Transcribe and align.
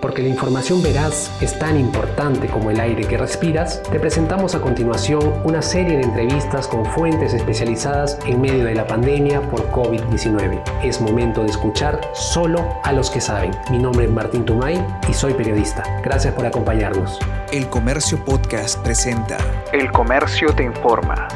Porque 0.00 0.22
la 0.22 0.28
información 0.28 0.82
veraz 0.82 1.30
es 1.42 1.58
tan 1.58 1.78
importante 1.78 2.46
como 2.48 2.70
el 2.70 2.80
aire 2.80 3.06
que 3.06 3.18
respiras, 3.18 3.82
te 3.82 4.00
presentamos 4.00 4.54
a 4.54 4.60
continuación 4.60 5.42
una 5.44 5.60
serie 5.60 5.98
de 5.98 6.04
entrevistas 6.04 6.66
con 6.66 6.86
fuentes 6.86 7.34
especializadas 7.34 8.18
en 8.26 8.40
medio 8.40 8.64
de 8.64 8.74
la 8.74 8.86
pandemia 8.86 9.42
por 9.50 9.70
COVID-19. 9.70 10.62
Es 10.82 11.00
momento 11.00 11.42
de 11.42 11.50
escuchar 11.50 12.00
solo 12.14 12.80
a 12.82 12.92
los 12.92 13.10
que 13.10 13.20
saben. 13.20 13.50
Mi 13.70 13.78
nombre 13.78 14.06
es 14.06 14.10
Martín 14.10 14.46
Tumay 14.46 14.82
y 15.08 15.12
soy 15.12 15.34
periodista. 15.34 15.82
Gracias 16.02 16.34
por 16.34 16.46
acompañarnos. 16.46 17.18
El 17.52 17.68
Comercio 17.68 18.24
Podcast 18.24 18.82
presenta 18.82 19.36
El 19.72 19.90
Comercio 19.92 20.54
te 20.54 20.62
informa. 20.62 21.28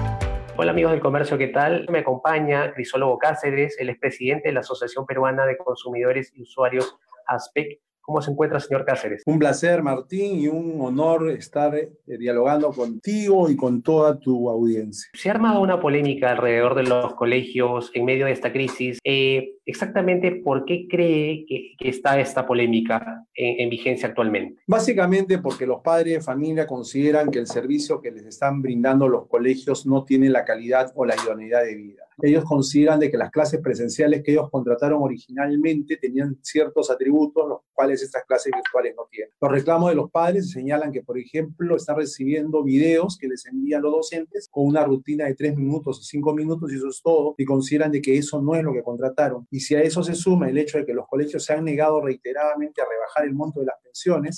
Hola 0.57 0.71
amigos 0.71 0.93
del 0.93 1.01
comercio, 1.01 1.37
¿qué 1.37 1.49
tal? 1.49 1.85
Me 1.91 1.99
acompaña 1.99 2.73
Crisólogo 2.73 3.19
Cáceres, 3.19 3.77
el 3.81 3.91
expresidente 3.91 4.49
de 4.49 4.55
la 4.55 4.61
Asociación 4.61 5.05
Peruana 5.05 5.45
de 5.47 5.59
Consumidores 5.59 6.33
y 6.37 6.43
Usuarios 6.43 6.97
ASPEC, 7.27 7.81
¿Cómo 8.05 8.21
se 8.21 8.31
encuentra, 8.31 8.61
señor 8.61 8.85
Cáceres? 8.85 9.23
Un 9.25 9.39
placer, 9.39 9.83
Martín, 9.83 10.39
y 10.39 10.47
un 10.47 10.79
honor 10.83 11.31
estar 11.31 11.75
eh, 11.75 11.91
dialogando 12.07 12.71
contigo 12.71 13.49
y 13.49 13.57
con 13.57 13.81
toda 13.81 14.19
tu 14.19 14.51
audiencia. 14.51 15.09
Se 15.15 15.31
ha 15.31 15.33
armado 15.33 15.63
una 15.63 15.81
polémica 15.81 16.31
alrededor 16.31 16.75
de 16.75 16.83
los 16.83 17.15
colegios 17.15 17.91
en 17.95 18.05
medio 18.05 18.27
de 18.27 18.33
esta 18.33 18.53
crisis. 18.53 18.99
Eh, 19.05 19.55
exactamente, 19.65 20.33
¿por 20.33 20.67
qué 20.67 20.87
cree 20.87 21.47
que, 21.49 21.75
está 21.79 22.21
esta 22.21 22.47
polémica 22.47 23.25
en, 23.35 23.61
en, 23.61 23.71
vigencia 23.71 24.09
actualmente? 24.09 24.61
Básicamente 24.67 25.39
porque 25.39 25.67
los 25.67 25.81
padres 25.81 26.15
de 26.15 26.21
familia 26.21 26.67
consideran 26.67 27.31
que 27.31 27.39
el 27.39 27.47
servicio 27.47 28.03
que 28.03 28.11
les 28.11 28.27
están 28.27 28.61
brindando 28.61 29.09
los 29.09 29.29
colegios 29.29 29.87
no 29.87 30.05
tiene 30.05 30.29
la 30.29 30.45
calidad 30.45 30.93
o 30.95 31.07
la 31.07 31.15
idoneidad 31.17 31.63
de 31.65 31.75
vida 31.75 32.04
ellos 32.23 32.45
consideran 32.45 33.01
de 33.01 33.11
que 33.11 33.17
las 33.17 33.31
clases 33.31 33.61
presenciales 33.61 34.23
que 34.23 34.33
ellos 34.33 34.51
contrataron 34.51 35.03
originalmente 35.03 35.97
tenían 35.97 36.39
ciertos 36.43 36.91
atributos, 36.91 37.49
los 37.49 37.61
cuales 37.73 38.03
estas 38.03 38.25
clases 38.25 38.53
virtuales 38.55 38.95
no 38.97 39.07
tienen. 39.11 39.31
Los 39.41 39.51
reclamos 39.51 39.91
de 39.91 39.97
los 39.97 40.11
padres 40.11 40.51
señalan 40.51 40.93
que, 40.93 41.03
por 41.03 41.19
ejemplo, 41.19 41.77
están 41.77 41.97
recibiendo 41.97 42.63
videos 42.63 43.19
que 43.19 43.29
les 43.29 43.47
envían 43.47 43.83
los 43.83 43.93
docentes 43.93 44.49
con 44.51 44.67
una 44.67 44.85
rutina 44.85 45.27
de 45.27 45.35
tres 45.35 45.57
minutos 45.57 45.99
o 45.99 46.03
cinco 46.03 46.35
minutos 46.35 46.73
y 46.73 46.77
eso 46.77 46.89
es 46.89 47.03
todo, 47.03 47.35
y 47.37 47.45
consideran 47.45 47.91
de 47.91 48.01
que 48.01 48.17
eso 48.17 48.41
no 48.41 48.55
es 48.55 48.63
lo 48.63 48.73
que 48.73 48.83
contrataron. 48.83 49.47
Y 49.51 49.61
si 49.61 49.75
a 49.75 49.83
eso 49.83 50.03
se 50.03 50.15
suma 50.15 50.49
el 50.49 50.59
hecho 50.59 50.79
de 50.79 50.87
que 50.87 50.95
los 50.95 51.07
colegios 51.09 51.45
se 51.45 51.53
han 51.53 51.65
negado 51.65 52.01
reiteradamente 52.01 52.81
a 52.81 52.87
rebajar 52.89 53.25
el 53.25 53.35
monto 53.35 53.61
de 53.61 53.67
las 53.67 53.84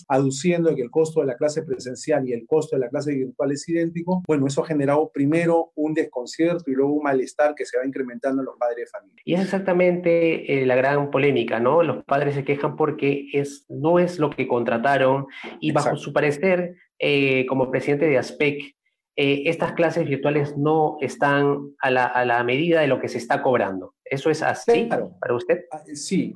aduciendo 0.08 0.74
que 0.74 0.82
el 0.82 0.90
costo 0.90 1.20
de 1.20 1.26
la 1.26 1.36
clase 1.36 1.62
presencial 1.62 2.28
y 2.28 2.32
el 2.32 2.46
costo 2.46 2.76
de 2.76 2.80
la 2.80 2.88
clase 2.88 3.14
virtual 3.14 3.52
es 3.52 3.68
idéntico, 3.68 4.22
bueno, 4.26 4.46
eso 4.46 4.62
ha 4.62 4.66
generado 4.66 5.10
primero 5.12 5.72
un 5.74 5.94
desconcierto 5.94 6.70
y 6.70 6.74
luego 6.74 6.92
un 6.92 7.02
malestar 7.02 7.54
que 7.54 7.64
se 7.64 7.78
va 7.78 7.86
incrementando 7.86 8.42
en 8.42 8.46
los 8.46 8.56
padres 8.56 8.76
de 8.78 8.98
familia. 8.98 9.22
Y 9.24 9.34
es 9.34 9.40
exactamente 9.40 10.62
eh, 10.62 10.66
la 10.66 10.76
gran 10.76 11.10
polémica, 11.10 11.60
¿no? 11.60 11.82
Los 11.82 12.04
padres 12.04 12.34
se 12.34 12.44
quejan 12.44 12.76
porque 12.76 13.28
es, 13.32 13.66
no 13.68 13.98
es 13.98 14.18
lo 14.18 14.30
que 14.30 14.46
contrataron 14.46 15.26
y 15.60 15.72
bajo 15.72 15.96
su 15.96 16.12
parecer, 16.12 16.76
eh, 16.98 17.46
como 17.46 17.70
presidente 17.70 18.06
de 18.06 18.18
ASPEC, 18.18 18.76
eh, 19.18 19.44
estas 19.46 19.72
clases 19.72 20.06
virtuales 20.06 20.58
no 20.58 20.98
están 21.00 21.74
a 21.80 21.90
la, 21.90 22.04
a 22.04 22.26
la, 22.26 22.44
medida 22.44 22.82
de 22.82 22.86
lo 22.86 23.00
que 23.00 23.08
se 23.08 23.16
está 23.16 23.42
cobrando. 23.42 23.94
¿Eso 24.04 24.30
es 24.30 24.42
así 24.42 24.86
para 24.86 25.34
usted? 25.34 25.64
Ah, 25.72 25.82
sí. 25.94 26.34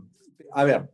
A 0.53 0.65
ver, 0.65 0.89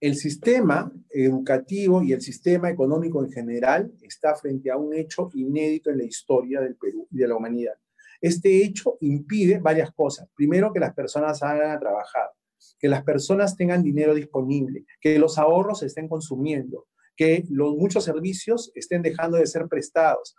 el 0.00 0.16
sistema 0.16 0.92
educativo 1.10 2.02
y 2.02 2.12
el 2.12 2.20
sistema 2.20 2.70
económico 2.70 3.24
en 3.24 3.30
general 3.30 3.92
está 4.02 4.34
frente 4.34 4.70
a 4.70 4.76
un 4.76 4.94
hecho 4.94 5.30
inédito 5.34 5.90
en 5.90 5.98
la 5.98 6.04
historia 6.04 6.60
del 6.60 6.76
Perú 6.76 7.08
y 7.10 7.18
de 7.18 7.28
la 7.28 7.36
humanidad. 7.36 7.74
Este 8.20 8.64
hecho 8.64 8.98
impide 9.00 9.58
varias 9.58 9.92
cosas. 9.92 10.28
Primero, 10.34 10.72
que 10.72 10.80
las 10.80 10.94
personas 10.94 11.38
salgan 11.38 11.70
a 11.70 11.80
trabajar, 11.80 12.30
que 12.78 12.88
las 12.88 13.04
personas 13.04 13.56
tengan 13.56 13.82
dinero 13.82 14.14
disponible, 14.14 14.84
que 15.00 15.18
los 15.18 15.38
ahorros 15.38 15.82
estén 15.82 16.08
consumiendo, 16.08 16.86
que 17.16 17.44
los 17.50 17.74
muchos 17.74 18.04
servicios 18.04 18.72
estén 18.74 19.02
dejando 19.02 19.38
de 19.38 19.46
ser 19.46 19.66
prestados 19.68 20.36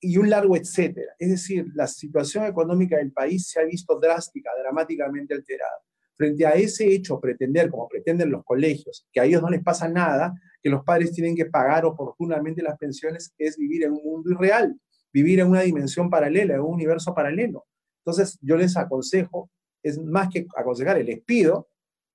y 0.00 0.16
un 0.16 0.30
largo 0.30 0.56
etcétera. 0.56 1.12
Es 1.18 1.30
decir, 1.30 1.66
la 1.74 1.86
situación 1.86 2.44
económica 2.44 2.96
del 2.96 3.12
país 3.12 3.48
se 3.48 3.60
ha 3.60 3.64
visto 3.64 3.98
drástica, 3.98 4.50
dramáticamente 4.60 5.34
alterada. 5.34 5.82
Frente 6.20 6.44
a 6.44 6.50
ese 6.50 6.92
hecho, 6.92 7.18
pretender, 7.18 7.70
como 7.70 7.88
pretenden 7.88 8.30
los 8.30 8.44
colegios, 8.44 9.06
que 9.10 9.20
a 9.20 9.24
ellos 9.24 9.40
no 9.40 9.48
les 9.48 9.62
pasa 9.62 9.88
nada, 9.88 10.34
que 10.62 10.68
los 10.68 10.84
padres 10.84 11.12
tienen 11.12 11.34
que 11.34 11.46
pagar 11.46 11.86
oportunamente 11.86 12.62
las 12.62 12.76
pensiones, 12.76 13.32
es 13.38 13.56
vivir 13.56 13.84
en 13.84 13.92
un 13.92 14.02
mundo 14.04 14.30
irreal 14.30 14.76
vivir 15.12 15.40
en 15.40 15.48
una 15.48 15.62
dimensión 15.62 16.10
paralela, 16.10 16.54
en 16.54 16.60
un 16.60 16.74
universo 16.74 17.14
paralelo. 17.14 17.66
Entonces, 18.04 18.38
yo 18.40 18.56
les 18.56 18.76
aconsejo, 18.76 19.50
es 19.82 19.98
más 19.98 20.28
que 20.28 20.46
aconsejar, 20.56 21.02
les 21.04 21.22
pido 21.22 21.68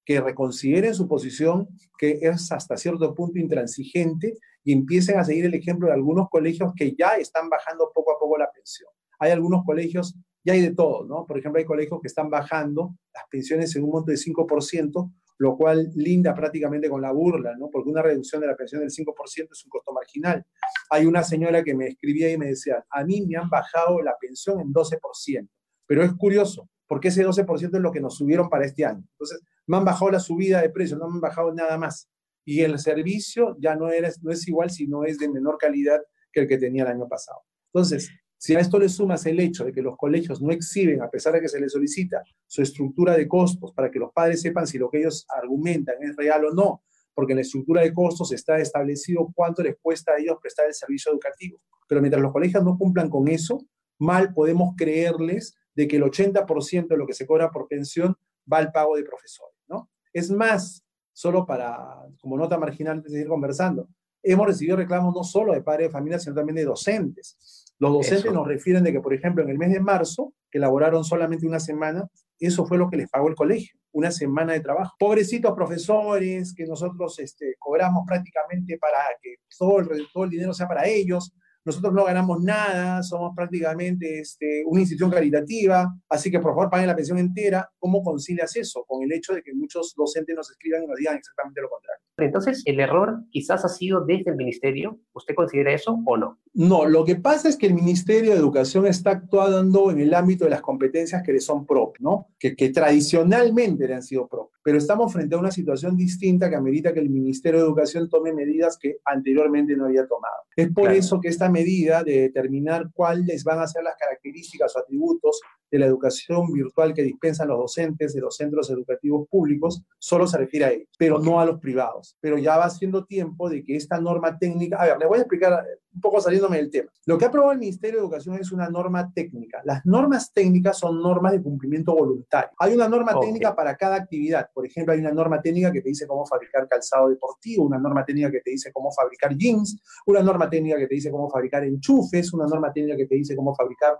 que 0.05 0.21
reconsideren 0.21 0.93
su 0.93 1.07
posición, 1.07 1.67
que 1.97 2.19
es 2.21 2.51
hasta 2.51 2.77
cierto 2.77 3.15
punto 3.15 3.39
intransigente, 3.39 4.37
y 4.63 4.73
empiecen 4.73 5.17
a 5.19 5.23
seguir 5.23 5.45
el 5.45 5.53
ejemplo 5.53 5.87
de 5.87 5.93
algunos 5.93 6.29
colegios 6.29 6.73
que 6.75 6.95
ya 6.95 7.15
están 7.15 7.49
bajando 7.49 7.91
poco 7.93 8.15
a 8.15 8.19
poco 8.19 8.37
la 8.37 8.51
pensión. 8.51 8.89
Hay 9.19 9.31
algunos 9.31 9.63
colegios, 9.63 10.15
ya 10.45 10.53
hay 10.53 10.61
de 10.61 10.75
todo, 10.75 11.05
¿no? 11.05 11.25
Por 11.25 11.39
ejemplo, 11.39 11.59
hay 11.59 11.65
colegios 11.65 11.99
que 11.99 12.07
están 12.07 12.29
bajando 12.29 12.95
las 13.13 13.23
pensiones 13.29 13.75
en 13.75 13.83
un 13.83 13.89
monto 13.89 14.11
de 14.11 14.17
5%, 14.17 15.11
lo 15.39 15.57
cual 15.57 15.91
linda 15.95 16.35
prácticamente 16.35 16.87
con 16.87 17.01
la 17.01 17.11
burla, 17.11 17.55
¿no? 17.57 17.69
Porque 17.71 17.89
una 17.89 18.03
reducción 18.03 18.41
de 18.41 18.47
la 18.47 18.55
pensión 18.55 18.81
del 18.81 18.91
5% 18.91 19.49
es 19.51 19.65
un 19.65 19.69
costo 19.69 19.91
marginal. 19.91 20.45
Hay 20.91 21.07
una 21.07 21.23
señora 21.23 21.63
que 21.63 21.73
me 21.73 21.87
escribía 21.87 22.31
y 22.31 22.37
me 22.37 22.45
decía, 22.45 22.85
a 22.89 23.03
mí 23.03 23.25
me 23.25 23.37
han 23.37 23.49
bajado 23.49 24.01
la 24.01 24.15
pensión 24.21 24.59
en 24.61 24.71
12%, 24.71 25.49
pero 25.87 26.03
es 26.03 26.13
curioso, 26.13 26.69
porque 26.87 27.07
ese 27.07 27.25
12% 27.25 27.75
es 27.75 27.81
lo 27.81 27.91
que 27.91 27.99
nos 27.99 28.15
subieron 28.15 28.47
para 28.47 28.65
este 28.65 28.85
año. 28.85 29.03
Entonces, 29.13 29.41
me 29.65 29.77
han 29.77 29.85
bajado 29.85 30.11
la 30.11 30.19
subida 30.19 30.61
de 30.61 30.69
precio, 30.69 30.95
no 30.97 31.09
me 31.09 31.15
han 31.15 31.21
bajado 31.21 31.51
nada 31.53 31.77
más. 31.79 32.07
Y 32.45 32.61
el 32.61 32.77
servicio 32.77 33.57
ya 33.59 33.75
no, 33.75 33.89
era, 33.89 34.11
no 34.21 34.31
es 34.31 34.47
igual, 34.47 34.69
sino 34.69 35.03
es 35.05 35.17
de 35.17 35.27
menor 35.27 35.57
calidad 35.57 35.99
que 36.31 36.41
el 36.41 36.47
que 36.47 36.59
tenía 36.59 36.83
el 36.83 36.89
año 36.89 37.07
pasado. 37.07 37.39
Entonces, 37.73 38.11
si 38.37 38.55
a 38.55 38.59
esto 38.59 38.79
le 38.79 38.89
sumas 38.89 39.25
el 39.25 39.39
hecho 39.39 39.65
de 39.65 39.71
que 39.71 39.81
los 39.81 39.97
colegios 39.97 40.41
no 40.41 40.51
exhiben, 40.51 41.01
a 41.01 41.09
pesar 41.09 41.33
de 41.33 41.41
que 41.41 41.49
se 41.49 41.59
les 41.59 41.71
solicita, 41.71 42.23
su 42.45 42.61
estructura 42.61 43.15
de 43.15 43.27
costos 43.27 43.73
para 43.73 43.89
que 43.89 43.99
los 43.99 44.11
padres 44.11 44.41
sepan 44.41 44.67
si 44.67 44.77
lo 44.77 44.89
que 44.89 44.99
ellos 44.99 45.25
argumentan 45.29 45.95
es 46.01 46.15
real 46.15 46.45
o 46.45 46.53
no, 46.53 46.83
porque 47.13 47.33
en 47.33 47.37
la 47.37 47.41
estructura 47.41 47.81
de 47.81 47.93
costos 47.93 48.31
está 48.33 48.59
establecido 48.59 49.31
cuánto 49.33 49.63
les 49.63 49.77
cuesta 49.81 50.13
a 50.13 50.17
ellos 50.19 50.37
prestar 50.41 50.67
el 50.67 50.73
servicio 50.73 51.11
educativo. 51.11 51.59
Pero 51.87 52.01
mientras 52.01 52.21
los 52.21 52.33
colegios 52.33 52.63
no 52.63 52.77
cumplan 52.77 53.09
con 53.09 53.27
eso, 53.27 53.65
mal 53.97 54.33
podemos 54.33 54.75
creerles 54.75 55.55
de 55.73 55.87
que 55.87 55.95
el 55.95 56.03
80% 56.03 56.87
de 56.87 56.97
lo 56.97 57.07
que 57.07 57.13
se 57.13 57.25
cobra 57.25 57.51
por 57.51 57.67
pensión 57.67 58.15
va 58.51 58.57
al 58.57 58.71
pago 58.71 58.95
de 58.95 59.03
profesores, 59.03 59.57
¿no? 59.67 59.89
Es 60.13 60.29
más, 60.29 60.85
solo 61.13 61.45
para, 61.45 62.05
como 62.19 62.37
nota 62.37 62.57
marginal 62.57 63.01
de 63.01 63.09
seguir 63.09 63.27
conversando, 63.27 63.87
hemos 64.21 64.47
recibido 64.47 64.77
reclamos 64.77 65.13
no 65.13 65.23
solo 65.23 65.53
de 65.53 65.61
padres 65.61 65.87
de 65.87 65.91
familia, 65.91 66.19
sino 66.19 66.35
también 66.35 66.55
de 66.57 66.65
docentes 66.65 67.64
los 67.79 67.91
docentes 67.91 68.31
nos 68.31 68.47
refieren 68.47 68.83
de 68.83 68.93
que, 68.93 69.01
por 69.01 69.13
ejemplo, 69.13 69.43
en 69.43 69.49
el 69.49 69.57
mes 69.57 69.71
de 69.71 69.79
marzo, 69.79 70.33
que 70.49 70.57
elaboraron 70.57 71.03
solamente 71.03 71.45
una 71.45 71.59
semana, 71.59 72.07
eso 72.39 72.65
fue 72.65 72.77
lo 72.77 72.89
que 72.89 72.97
les 72.97 73.09
pagó 73.09 73.27
el 73.27 73.35
colegio, 73.35 73.77
una 73.91 74.11
semana 74.11 74.53
de 74.53 74.61
trabajo. 74.61 74.95
Pobrecitos 74.99 75.53
profesores 75.53 76.53
que 76.53 76.65
nosotros 76.65 77.19
este, 77.19 77.55
cobramos 77.59 78.03
prácticamente 78.07 78.77
para 78.77 78.99
que 79.21 79.35
todo 79.57 79.79
el, 79.79 80.07
todo 80.13 80.23
el 80.25 80.29
dinero 80.29 80.53
sea 80.53 80.67
para 80.67 80.87
ellos, 80.87 81.33
nosotros 81.65 81.93
no 81.93 82.05
ganamos 82.05 82.41
nada, 82.43 83.01
somos 83.01 83.33
prácticamente 83.35 84.19
este, 84.19 84.63
una 84.65 84.81
institución 84.81 85.09
caritativa, 85.09 85.93
así 86.09 86.29
que 86.29 86.39
por 86.39 86.51
favor 86.51 86.69
paguen 86.69 86.87
la 86.87 86.95
pensión 86.95 87.17
entera. 87.17 87.69
¿Cómo 87.79 88.03
concilias 88.03 88.55
eso 88.55 88.85
con 88.87 89.03
el 89.03 89.11
hecho 89.11 89.33
de 89.33 89.41
que 89.41 89.53
muchos 89.53 89.93
docentes 89.97 90.35
nos 90.35 90.49
escriban 90.51 90.83
y 90.83 90.87
nos 90.87 90.97
digan 90.97 91.17
exactamente 91.17 91.61
lo 91.61 91.69
contrario? 91.69 92.05
Entonces, 92.17 92.61
¿el 92.65 92.79
error 92.79 93.23
quizás 93.29 93.65
ha 93.65 93.69
sido 93.69 94.05
desde 94.05 94.31
el 94.31 94.37
ministerio? 94.37 94.99
¿Usted 95.13 95.35
considera 95.35 95.73
eso 95.73 95.99
o 96.05 96.17
no? 96.17 96.39
No, 96.53 96.85
lo 96.85 97.03
que 97.03 97.15
pasa 97.15 97.49
es 97.49 97.57
que 97.57 97.67
el 97.67 97.73
Ministerio 97.73 98.31
de 98.31 98.37
Educación 98.37 98.85
está 98.87 99.11
actuando 99.11 99.91
en 99.91 99.99
el 99.99 100.13
ámbito 100.13 100.45
de 100.45 100.51
las 100.51 100.61
competencias 100.61 101.23
que 101.23 101.33
le 101.33 101.41
son 101.41 101.65
propias, 101.65 102.01
¿no? 102.01 102.27
Que, 102.39 102.55
que 102.55 102.69
tradicionalmente 102.69 103.87
le 103.87 103.95
han 103.95 104.03
sido 104.03 104.27
propias 104.27 104.55
pero 104.65 104.79
estamos 104.79 105.13
frente 105.13 105.35
a 105.35 105.37
una 105.37 105.51
situación 105.51 105.95
distinta 105.95 106.49
que 106.49 106.55
amerita 106.55 106.91
que 106.91 106.99
el 106.99 107.11
Ministerio 107.11 107.59
de 107.59 107.67
Educación 107.67 108.09
tome 108.09 108.33
medidas 108.33 108.79
que 108.81 108.97
anteriormente 109.05 109.77
no 109.77 109.85
había 109.85 110.07
tomado. 110.07 110.33
Es 110.55 110.71
por 110.71 110.91
eso 110.91 111.21
que 111.21 111.27
esta 111.27 111.49
medida 111.55 112.03
de 112.03 112.21
determinar 112.21 112.91
cuáles 112.93 113.43
van 113.43 113.59
a 113.59 113.67
ser 113.67 113.83
las 113.83 113.95
características 113.95 114.75
o 114.75 114.79
atributos 114.79 115.39
de 115.71 115.79
la 115.79 115.85
educación 115.85 116.51
virtual 116.51 116.93
que 116.93 117.03
dispensan 117.03 117.47
los 117.47 117.57
docentes 117.57 118.13
de 118.13 118.21
los 118.21 118.35
centros 118.35 118.69
educativos 118.69 119.27
públicos 119.29 119.83
solo 119.99 120.27
se 120.27 120.37
refiere 120.37 120.65
a 120.65 120.71
ellos, 120.71 120.89
pero 120.97 121.19
no 121.19 121.39
a 121.39 121.45
los 121.45 121.59
privados. 121.59 122.17
Pero 122.19 122.37
ya 122.37 122.57
va 122.57 122.69
siendo 122.69 123.05
tiempo 123.05 123.49
de 123.49 123.63
que 123.63 123.75
esta 123.75 123.99
norma 123.99 124.37
técnica, 124.37 124.77
a 124.77 124.85
ver, 124.85 124.97
le 124.99 125.05
voy 125.05 125.17
a 125.17 125.21
explicar 125.21 125.65
un 125.93 126.01
poco 126.01 126.19
saliéndome 126.19 126.57
del 126.57 126.69
tema. 126.69 126.91
Lo 127.05 127.17
que 127.17 127.25
ha 127.25 127.29
aprobado 127.29 127.53
el 127.53 127.59
Ministerio 127.59 127.99
de 127.99 128.05
Educación 128.05 128.35
es 128.35 128.51
una 128.51 128.69
norma 128.69 129.11
técnica. 129.13 129.61
Las 129.63 129.85
normas 129.85 130.31
técnicas 130.33 130.77
son 130.77 131.01
normas 131.01 131.31
de 131.31 131.41
cumplimiento 131.41 131.95
voluntario. 131.95 132.51
Hay 132.59 132.73
una 132.73 132.89
norma 132.89 133.17
técnica 133.19 133.55
para 133.55 133.75
cada 133.75 133.95
actividad. 133.95 134.49
Por 134.53 134.65
ejemplo, 134.65 134.93
hay 134.93 134.99
una 134.99 135.11
norma 135.11 135.41
técnica 135.41 135.71
que 135.71 135.81
te 135.81 135.89
dice 135.89 136.05
cómo 136.05 136.25
fabricar 136.25 136.67
calzado 136.67 137.09
deportivo, 137.09 137.65
una 137.65 137.79
norma 137.79 138.05
técnica 138.05 138.29
que 138.29 138.41
te 138.41 138.51
dice 138.51 138.71
cómo 138.73 138.91
fabricar 138.91 139.35
jeans, 139.35 139.81
una 140.05 140.21
norma 140.21 140.49
técnica 140.49 140.77
que 140.77 140.87
te 140.87 140.95
dice 140.95 141.11
cómo 141.11 141.29
fabricar 141.29 141.63
enchufes, 141.63 142.33
una 142.33 142.45
norma 142.45 142.73
técnica 142.73 142.97
que 142.97 143.07
te 143.07 143.15
dice 143.15 143.35
cómo 143.35 143.55
fabricar 143.55 143.97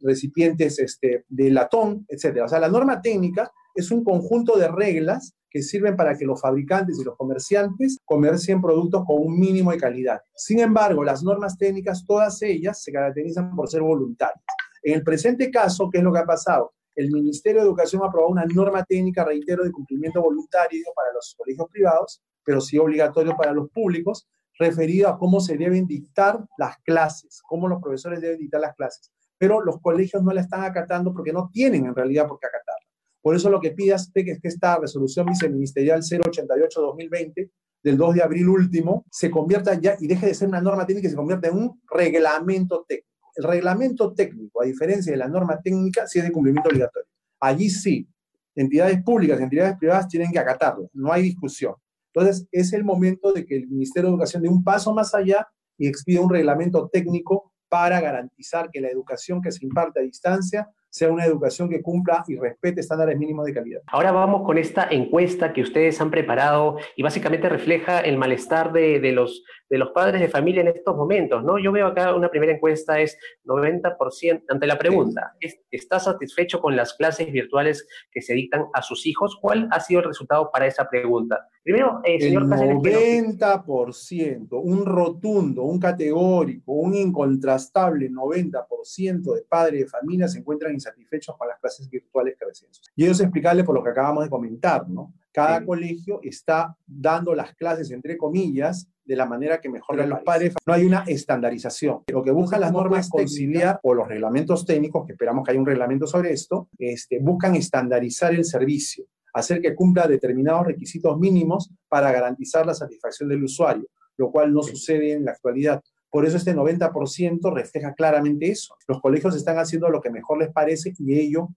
recipientes 0.00 0.78
este, 0.78 1.24
de 1.28 1.50
latón, 1.50 2.06
etc. 2.08 2.42
O 2.44 2.48
sea, 2.48 2.60
la 2.60 2.68
norma 2.68 3.00
técnica 3.00 3.50
es 3.74 3.90
un 3.90 4.04
conjunto 4.04 4.56
de 4.58 4.68
reglas 4.68 5.34
que 5.50 5.62
sirven 5.62 5.96
para 5.96 6.16
que 6.16 6.24
los 6.24 6.40
fabricantes 6.40 6.98
y 6.98 7.04
los 7.04 7.16
comerciantes 7.16 7.98
comercien 8.04 8.60
productos 8.60 9.04
con 9.06 9.22
un 9.22 9.38
mínimo 9.38 9.70
de 9.70 9.78
calidad. 9.78 10.20
Sin 10.34 10.60
embargo, 10.60 11.04
las 11.04 11.22
normas 11.22 11.56
técnicas, 11.56 12.04
todas 12.06 12.42
ellas 12.42 12.82
se 12.82 12.92
caracterizan 12.92 13.54
por 13.54 13.68
ser 13.68 13.82
voluntarias. 13.82 14.44
En 14.82 14.94
el 14.94 15.02
presente 15.02 15.50
caso, 15.50 15.88
¿qué 15.90 15.98
es 15.98 16.04
lo 16.04 16.12
que 16.12 16.18
ha 16.18 16.26
pasado? 16.26 16.72
El 16.94 17.10
Ministerio 17.10 17.60
de 17.60 17.66
Educación 17.66 18.02
ha 18.02 18.06
aprobado 18.06 18.32
una 18.32 18.44
norma 18.46 18.84
técnica, 18.84 19.24
reitero, 19.24 19.64
de 19.64 19.72
cumplimiento 19.72 20.22
voluntario 20.22 20.84
para 20.94 21.12
los 21.12 21.34
colegios 21.36 21.68
privados, 21.70 22.22
pero 22.44 22.60
sí 22.60 22.78
obligatorio 22.78 23.36
para 23.36 23.52
los 23.52 23.70
públicos, 23.70 24.26
referido 24.58 25.08
a 25.08 25.18
cómo 25.18 25.40
se 25.40 25.56
deben 25.56 25.86
dictar 25.86 26.42
las 26.56 26.78
clases, 26.78 27.42
cómo 27.46 27.68
los 27.68 27.82
profesores 27.82 28.20
deben 28.20 28.38
dictar 28.38 28.60
las 28.60 28.74
clases. 28.74 29.12
Pero 29.38 29.60
los 29.60 29.80
colegios 29.80 30.22
no 30.22 30.32
la 30.32 30.40
están 30.40 30.64
acatando 30.64 31.12
porque 31.12 31.32
no 31.32 31.50
tienen 31.52 31.86
en 31.86 31.94
realidad 31.94 32.26
por 32.26 32.38
qué 32.38 32.46
acatarla. 32.46 32.86
Por 33.20 33.34
eso 33.34 33.50
lo 33.50 33.60
que 33.60 33.72
pide 33.72 33.92
ASPEC 33.92 34.28
es 34.28 34.40
que 34.40 34.48
esta 34.48 34.78
resolución 34.78 35.26
viceministerial 35.26 36.00
088-2020 36.00 37.50
del 37.82 37.96
2 37.96 38.14
de 38.14 38.22
abril 38.22 38.48
último 38.48 39.04
se 39.10 39.30
convierta 39.30 39.74
ya 39.74 39.96
y 39.98 40.06
deje 40.06 40.26
de 40.26 40.34
ser 40.34 40.48
una 40.48 40.60
norma 40.60 40.86
técnica 40.86 41.08
y 41.08 41.10
se 41.10 41.16
convierta 41.16 41.48
en 41.48 41.56
un 41.56 41.82
reglamento 41.90 42.84
técnico. 42.88 43.08
El 43.34 43.44
reglamento 43.44 44.14
técnico, 44.14 44.62
a 44.62 44.64
diferencia 44.64 45.12
de 45.12 45.18
la 45.18 45.28
norma 45.28 45.60
técnica, 45.60 46.06
sí 46.06 46.18
es 46.18 46.24
de 46.24 46.32
cumplimiento 46.32 46.68
obligatorio. 46.70 47.08
Allí 47.40 47.68
sí, 47.68 48.08
entidades 48.54 49.02
públicas, 49.02 49.40
entidades 49.40 49.76
privadas 49.76 50.08
tienen 50.08 50.32
que 50.32 50.38
acatarlo, 50.38 50.88
no 50.94 51.12
hay 51.12 51.22
discusión. 51.22 51.74
Entonces, 52.14 52.48
es 52.50 52.72
el 52.72 52.82
momento 52.82 53.32
de 53.32 53.44
que 53.44 53.56
el 53.56 53.68
Ministerio 53.68 54.08
de 54.08 54.14
Educación 54.14 54.42
dé 54.42 54.48
un 54.48 54.64
paso 54.64 54.94
más 54.94 55.14
allá 55.14 55.46
y 55.76 55.86
expida 55.86 56.22
un 56.22 56.30
reglamento 56.30 56.88
técnico 56.90 57.52
para 57.68 58.00
garantizar 58.00 58.70
que 58.70 58.80
la 58.80 58.88
educación 58.88 59.42
que 59.42 59.52
se 59.52 59.64
imparte 59.64 60.00
a 60.00 60.02
distancia 60.02 60.68
sea 60.96 61.10
una 61.10 61.26
educación 61.26 61.68
que 61.68 61.82
cumpla 61.82 62.24
y 62.26 62.36
respete 62.36 62.80
estándares 62.80 63.18
mínimos 63.18 63.44
de 63.44 63.52
calidad. 63.52 63.82
Ahora 63.88 64.12
vamos 64.12 64.46
con 64.46 64.56
esta 64.56 64.88
encuesta 64.90 65.52
que 65.52 65.60
ustedes 65.60 66.00
han 66.00 66.10
preparado 66.10 66.78
y 66.96 67.02
básicamente 67.02 67.50
refleja 67.50 68.00
el 68.00 68.16
malestar 68.16 68.72
de, 68.72 68.98
de, 69.00 69.12
los, 69.12 69.44
de 69.68 69.78
los 69.78 69.90
padres 69.90 70.20
de 70.20 70.28
familia 70.28 70.60
en 70.60 70.68
estos 70.68 70.96
momentos, 70.96 71.42
¿no? 71.42 71.58
Yo 71.58 71.72
veo 71.72 71.86
acá 71.86 72.14
una 72.14 72.30
primera 72.30 72.52
encuesta 72.52 73.00
es 73.00 73.18
90%, 73.44 74.44
ante 74.48 74.66
la 74.66 74.78
pregunta, 74.78 75.34
¿está 75.70 75.98
satisfecho 75.98 76.60
con 76.60 76.76
las 76.76 76.94
clases 76.94 77.32
virtuales 77.32 77.86
que 78.10 78.22
se 78.22 78.34
dictan 78.34 78.66
a 78.72 78.82
sus 78.82 79.06
hijos? 79.06 79.36
¿Cuál 79.40 79.68
ha 79.72 79.80
sido 79.80 80.00
el 80.00 80.06
resultado 80.06 80.50
para 80.52 80.66
esa 80.66 80.88
pregunta? 80.88 81.48
Primero, 81.62 82.00
eh, 82.04 82.20
señor 82.20 82.44
el 82.44 82.48
90%, 82.48 84.60
un 84.62 84.86
rotundo, 84.86 85.64
un 85.64 85.80
categórico, 85.80 86.72
un 86.72 86.94
incontrastable 86.94 88.08
90% 88.08 89.34
de 89.34 89.42
padres 89.42 89.80
de 89.80 89.88
familia 89.88 90.28
se 90.28 90.38
encuentran 90.38 90.72
insatisfechos 90.72 91.36
con 91.36 91.48
las 91.48 91.58
clases 91.58 91.90
virtuales 91.90 92.36
que 92.38 92.44
reciben. 92.44 92.70
Y 92.94 93.04
eso 93.04 93.14
es 93.14 93.20
explicable 93.20 93.64
por 93.64 93.74
lo 93.74 93.82
que 93.82 93.90
acabamos 93.90 94.22
de 94.22 94.30
comentar, 94.30 94.88
¿no? 94.88 95.12
Cada 95.36 95.66
colegio 95.66 96.20
está 96.22 96.74
dando 96.86 97.34
las 97.34 97.54
clases, 97.54 97.90
entre 97.90 98.16
comillas, 98.16 98.88
de 99.04 99.16
la 99.16 99.26
manera 99.26 99.60
que 99.60 99.68
mejor 99.68 100.04
los 100.06 100.20
padres. 100.22 100.54
No 100.66 100.72
hay 100.72 100.86
una 100.86 101.04
estandarización. 101.06 102.04
Lo 102.10 102.22
que 102.22 102.30
buscan 102.30 102.62
las 102.62 102.72
normas 102.72 103.10
conciliar 103.10 103.78
o 103.82 103.92
los 103.92 104.08
reglamentos 104.08 104.64
técnicos, 104.64 105.04
que 105.04 105.12
esperamos 105.12 105.44
que 105.44 105.50
haya 105.50 105.60
un 105.60 105.66
reglamento 105.66 106.06
sobre 106.06 106.32
esto, 106.32 106.70
este, 106.78 107.18
buscan 107.20 107.54
estandarizar 107.54 108.34
el 108.34 108.46
servicio 108.46 109.04
hacer 109.36 109.60
que 109.60 109.74
cumpla 109.74 110.08
determinados 110.08 110.66
requisitos 110.66 111.18
mínimos 111.18 111.70
para 111.88 112.10
garantizar 112.10 112.64
la 112.64 112.72
satisfacción 112.72 113.28
del 113.28 113.44
usuario, 113.44 113.86
lo 114.16 114.30
cual 114.30 114.50
no 114.50 114.62
sucede 114.62 115.12
en 115.12 115.26
la 115.26 115.32
actualidad. 115.32 115.82
Por 116.08 116.24
eso 116.24 116.38
este 116.38 116.54
90% 116.54 117.52
refleja 117.52 117.92
claramente 117.92 118.50
eso. 118.50 118.74
Los 118.88 119.02
colegios 119.02 119.36
están 119.36 119.58
haciendo 119.58 119.90
lo 119.90 120.00
que 120.00 120.08
mejor 120.08 120.38
les 120.38 120.50
parece 120.50 120.94
y 120.98 121.18
ello 121.20 121.50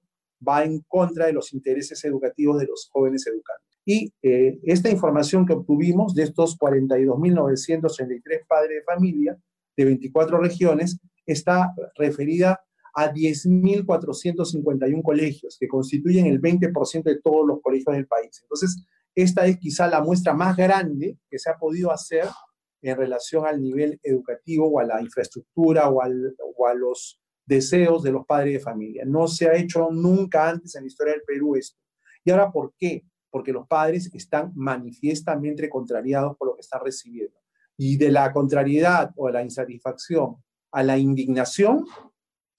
va 0.46 0.66
en 0.66 0.81
contra 0.90 1.28
de 1.28 1.34
los 1.34 1.54
intereses 1.54 2.04
educativos 2.04 2.60
de 2.60 2.66
los 2.66 2.90
jóvenes 2.92 3.26
educantes. 3.28 3.58
Y 3.86 4.14
eh, 4.22 4.60
esta 4.64 4.90
información 4.90 5.46
que 5.46 5.54
obtuvimos 5.54 6.14
de 6.14 6.24
estos 6.24 6.58
42.933 6.58 8.46
padres 8.48 8.78
de 8.78 8.84
familia 8.84 9.38
de 9.76 9.86
24 9.86 10.38
regiones 10.40 11.00
está 11.26 11.74
referida 11.96 12.62
a 12.94 13.14
10.451 13.14 15.02
colegios, 15.04 15.58
que 15.60 15.68
constituyen 15.68 16.26
el 16.26 16.42
20% 16.42 17.04
de 17.04 17.22
todos 17.22 17.48
los 17.48 17.62
colegios 17.62 17.96
del 17.96 18.08
país. 18.08 18.40
Entonces, 18.42 18.84
esta 19.16 19.46
es 19.46 19.58
quizá 19.58 19.88
la 19.88 20.02
muestra 20.02 20.34
más 20.34 20.56
grande 20.58 21.18
que 21.30 21.40
se 21.40 21.50
ha 21.50 21.58
podido 21.58 21.92
hacer 21.92 22.26
en 22.81 22.98
relación 22.98 23.46
al 23.46 23.62
nivel 23.62 24.00
educativo 24.04 24.68
o 24.68 24.80
a 24.80 24.86
la 24.86 25.02
infraestructura 25.02 25.90
o, 25.90 26.02
o 26.02 26.68
a 26.68 26.74
los 26.74 27.22
deseos 27.46 28.04
de 28.04 28.12
los 28.12 28.26
padres 28.26 28.54
de 28.54 28.60
familia. 28.60 29.04
No 29.06 29.28
se 29.28 29.48
ha 29.50 29.56
hecho 29.56 29.90
nunca 29.92 30.50
antes 30.50 30.76
en 30.76 30.84
la 30.84 30.88
historia 30.88 31.14
del 31.14 31.24
Perú 31.24 31.56
esto. 31.56 31.78
¿Y 32.24 32.31
ahora 32.31 32.52
por 32.52 32.74
qué? 32.78 33.04
Porque 33.30 33.54
los 33.54 33.68
padres 33.68 34.14
están 34.14 34.52
manifiestamente 34.56 35.70
contrariados 35.70 36.36
por 36.38 36.50
lo 36.50 36.56
que 36.56 36.62
están 36.62 36.81
recibiendo. 36.84 37.38
Y 37.78 37.98
de 37.98 38.12
la 38.12 38.31
contrariedad 38.34 39.12
o 39.16 39.28
de 39.28 39.34
la 39.34 39.44
insatisfacción 39.44 40.38
a 40.72 40.84
la 40.84 40.98
indignación, 40.98 41.86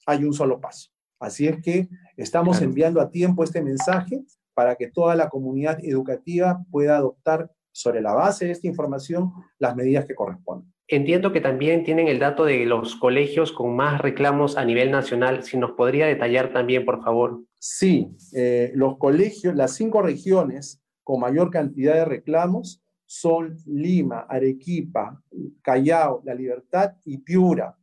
hay 0.06 0.24
un 0.24 0.32
solo 0.32 0.60
paso. 0.60 0.90
Así 1.18 1.46
es 1.46 1.62
que 1.62 1.88
estamos 2.16 2.62
enviando 2.62 3.00
a 3.00 3.10
tiempo 3.10 3.44
este 3.44 3.62
mensaje 3.62 4.24
para 4.54 4.76
que 4.76 4.88
toda 4.88 5.14
la 5.14 5.28
comunidad 5.28 5.78
educativa 5.84 6.64
pueda 6.70 6.96
adoptar 6.96 7.50
sobre 7.72 8.00
la 8.00 8.14
base 8.14 8.46
de 8.46 8.52
esta 8.52 8.66
información 8.66 9.32
las 9.58 9.76
medidas 9.76 10.04
que 10.06 10.14
corresponden. 10.14 10.72
Entiendo 10.92 11.30
que 11.30 11.40
también 11.40 11.84
tienen 11.84 12.08
el 12.08 12.18
dato 12.18 12.44
de 12.44 12.66
los 12.66 12.96
colegios 12.96 13.52
con 13.52 13.76
más 13.76 14.00
reclamos 14.00 14.56
a 14.56 14.64
nivel 14.64 14.90
nacional. 14.90 15.44
Si 15.44 15.56
nos 15.56 15.70
podría 15.72 16.06
detallar 16.06 16.52
también, 16.52 16.84
por 16.84 17.00
favor. 17.04 17.44
Sí, 17.60 18.08
eh, 18.34 18.72
los 18.74 18.98
colegios, 18.98 19.54
las 19.54 19.76
cinco 19.76 20.02
regiones 20.02 20.82
con 21.04 21.20
mayor 21.20 21.50
cantidad 21.52 21.94
de 21.94 22.04
reclamos 22.06 22.82
son 23.06 23.56
Lima, 23.66 24.26
Arequipa, 24.28 25.22
Callao, 25.62 26.22
La 26.24 26.34
Libertad 26.34 26.94
y 27.04 27.18
Piura. 27.18 27.76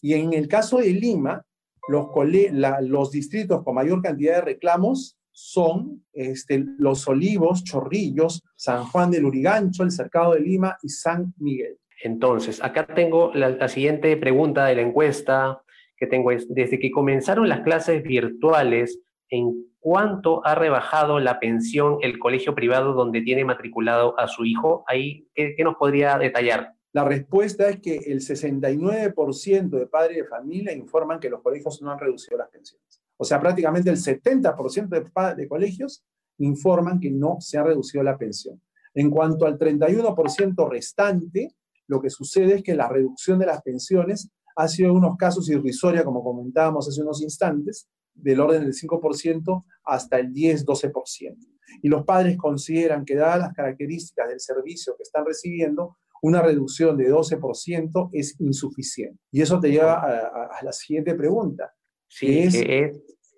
Y 0.00 0.14
en 0.14 0.32
el 0.32 0.48
caso 0.48 0.78
de 0.78 0.90
Lima, 0.90 1.44
los, 1.88 3.10
distritos 3.10 3.62
con 3.62 3.74
mayor 3.74 4.00
cantidad 4.00 4.36
de 4.36 4.40
reclamos 4.40 5.18
son 5.32 6.02
este, 6.14 6.64
Los 6.78 7.06
Olivos, 7.08 7.62
Chorrillos, 7.62 8.42
San 8.56 8.84
Juan 8.84 9.10
del 9.10 9.26
Urigancho, 9.26 9.82
el 9.82 9.90
Cercado 9.90 10.32
de 10.32 10.40
Lima 10.40 10.78
y 10.82 10.88
San 10.88 11.34
Miguel. 11.36 11.78
Entonces, 12.04 12.62
acá 12.62 12.86
tengo 12.86 13.32
la, 13.32 13.66
siguiente 13.66 14.14
pregunta 14.18 14.66
de 14.66 14.74
la 14.74 14.82
encuesta 14.82 15.62
que 15.96 16.06
tengo 16.06 16.32
es, 16.32 16.46
desde 16.52 16.78
que 16.78 16.90
comenzaron 16.90 17.48
las 17.48 17.60
clases 17.60 18.02
virtuales, 18.02 19.00
¿en 19.30 19.64
cuánto 19.80 20.44
ha 20.44 20.54
rebajado 20.54 21.18
la 21.18 21.40
pensión 21.40 21.96
el 22.02 22.18
colegio 22.18 22.54
privado 22.54 22.92
donde 22.92 23.22
tiene 23.22 23.46
matriculado 23.46 24.20
a 24.20 24.28
su 24.28 24.44
hijo? 24.44 24.84
Ahí, 24.86 25.26
¿qué, 25.34 25.56
nos 25.64 25.76
podría 25.76 26.18
detallar? 26.18 26.74
La 26.92 27.04
respuesta 27.04 27.70
es 27.70 27.80
que 27.80 27.96
el 27.96 28.20
69% 28.20 29.70
de 29.70 29.86
padres 29.86 30.18
de 30.18 30.24
familia 30.24 30.74
informan 30.74 31.18
que 31.18 31.30
los 31.30 31.40
colegios 31.40 31.80
no 31.80 31.90
han 31.90 31.98
reducido 31.98 32.36
las 32.36 32.50
pensiones. 32.50 33.00
O 33.16 33.24
sea, 33.24 33.40
prácticamente 33.40 33.88
el 33.88 33.96
70% 33.96 34.88
de, 34.88 35.34
de 35.36 35.48
colegios 35.48 36.04
informan 36.36 37.00
que 37.00 37.10
no 37.10 37.38
se 37.40 37.56
ha 37.56 37.62
reducido 37.62 38.04
la 38.04 38.18
pensión. 38.18 38.60
En 38.92 39.08
cuanto 39.08 39.46
al 39.46 39.58
31% 39.58 40.68
restante, 40.68 41.54
lo 41.86 42.00
que 42.00 42.10
sucede 42.10 42.56
es 42.56 42.62
que 42.62 42.74
la 42.74 42.88
reducción 42.88 43.38
de 43.38 43.46
las 43.46 43.62
pensiones 43.62 44.30
ha 44.56 44.68
sido 44.68 44.90
en 44.90 44.96
unos 44.96 45.16
casos 45.16 45.48
irrisoria, 45.50 46.04
como 46.04 46.22
comentábamos 46.22 46.88
hace 46.88 47.02
unos 47.02 47.22
instantes, 47.22 47.88
del 48.14 48.40
orden 48.40 48.62
del 48.62 48.72
5% 48.72 49.64
hasta 49.84 50.18
el 50.18 50.32
10-12%. 50.32 51.36
Y 51.82 51.88
los 51.88 52.04
padres 52.04 52.36
consideran 52.36 53.04
que 53.04 53.16
dadas 53.16 53.40
las 53.40 53.52
características 53.52 54.28
del 54.28 54.40
servicio 54.40 54.94
que 54.96 55.02
están 55.02 55.26
recibiendo, 55.26 55.96
una 56.22 56.40
reducción 56.40 56.96
de 56.96 57.12
12% 57.12 58.10
es 58.12 58.40
insuficiente. 58.40 59.20
Y 59.30 59.42
eso 59.42 59.60
te 59.60 59.70
lleva 59.70 60.00
a, 60.00 60.64
la 60.64 60.72
siguiente 60.72 61.14
pregunta. 61.14 61.74
Sí, 62.08 62.38
es, 62.38 62.54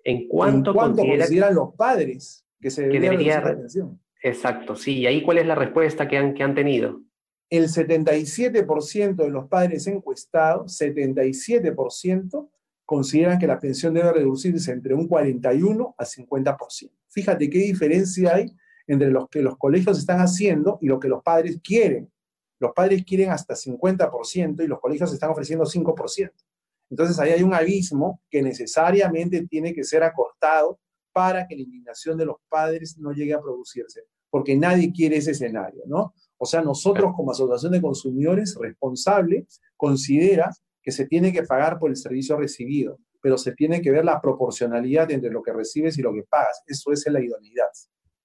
¿en 0.03 0.27
cuánto, 0.27 0.73
consideran 0.73 1.55
los 1.55 1.73
padres 1.75 2.45
que 2.61 2.69
se 2.69 2.87
debería, 2.87 3.41
la 3.41 3.57
pensión? 3.57 3.99
Exacto, 4.21 4.75
sí. 4.75 4.99
¿Y 4.99 5.07
ahí 5.07 5.23
cuál 5.23 5.39
es 5.39 5.47
la 5.47 5.55
respuesta 5.55 6.07
que 6.07 6.17
han, 6.17 6.33
que 6.33 6.43
han 6.43 6.55
tenido? 6.55 7.01
El 7.49 7.69
77% 7.69 9.15
de 9.15 9.29
los 9.29 9.47
padres 9.47 9.87
encuestados, 9.87 10.79
77%, 10.79 12.49
consideran 12.85 13.37
que 13.37 13.47
la 13.47 13.59
pensión 13.59 13.93
debe 13.93 14.13
reducirse 14.13 14.71
entre 14.71 14.93
un 14.93 15.07
41 15.07 15.95
a 15.97 16.05
50%. 16.05 16.91
Fíjate 17.09 17.49
qué 17.49 17.59
diferencia 17.59 18.35
hay 18.35 18.55
entre 18.87 19.11
lo 19.11 19.27
que 19.27 19.41
los 19.41 19.57
colegios 19.57 19.99
están 19.99 20.19
haciendo 20.19 20.79
y 20.81 20.87
lo 20.87 20.99
que 20.99 21.09
los 21.09 21.21
padres 21.21 21.59
quieren. 21.61 22.09
Los 22.59 22.71
padres 22.73 23.03
quieren 23.05 23.29
hasta 23.29 23.55
50% 23.55 24.63
y 24.63 24.67
los 24.67 24.79
colegios 24.79 25.13
están 25.13 25.29
ofreciendo 25.29 25.65
5%. 25.65 26.31
Entonces 26.89 27.19
ahí 27.19 27.31
hay 27.31 27.43
un 27.43 27.53
abismo 27.53 28.21
que 28.29 28.41
necesariamente 28.41 29.45
tiene 29.47 29.73
que 29.73 29.83
ser 29.83 30.03
acortado 30.03 30.79
para 31.11 31.47
que 31.47 31.55
la 31.55 31.63
indignación 31.63 32.17
de 32.17 32.25
los 32.25 32.37
padres 32.47 32.97
no 32.97 33.11
llegue 33.11 33.33
a 33.33 33.41
producirse, 33.41 34.03
porque 34.29 34.55
nadie 34.55 34.91
quiere 34.93 35.17
ese 35.17 35.31
escenario, 35.31 35.83
¿no? 35.87 36.13
O 36.37 36.45
sea, 36.45 36.61
nosotros 36.61 37.13
como 37.15 37.31
asociación 37.31 37.71
de 37.71 37.81
consumidores 37.81 38.55
responsable 38.59 39.47
considera 39.75 40.51
que 40.81 40.91
se 40.91 41.05
tiene 41.05 41.33
que 41.33 41.43
pagar 41.43 41.79
por 41.79 41.89
el 41.89 41.97
servicio 41.97 42.37
recibido. 42.37 42.99
pero 43.19 43.37
se 43.37 43.51
tiene 43.53 43.81
que 43.81 43.91
ver 43.91 44.05
la 44.05 44.21
proporcionalidad 44.21 45.09
entre 45.11 45.31
lo 45.31 45.41
que 45.41 45.51
recibes 45.51 45.97
y 45.97 46.01
lo 46.01 46.13
que 46.13 46.23
pagas. 46.29 46.61
Eso 46.67 46.93
es 46.93 47.05
la 47.07 47.19
idoneidad, 47.19 47.71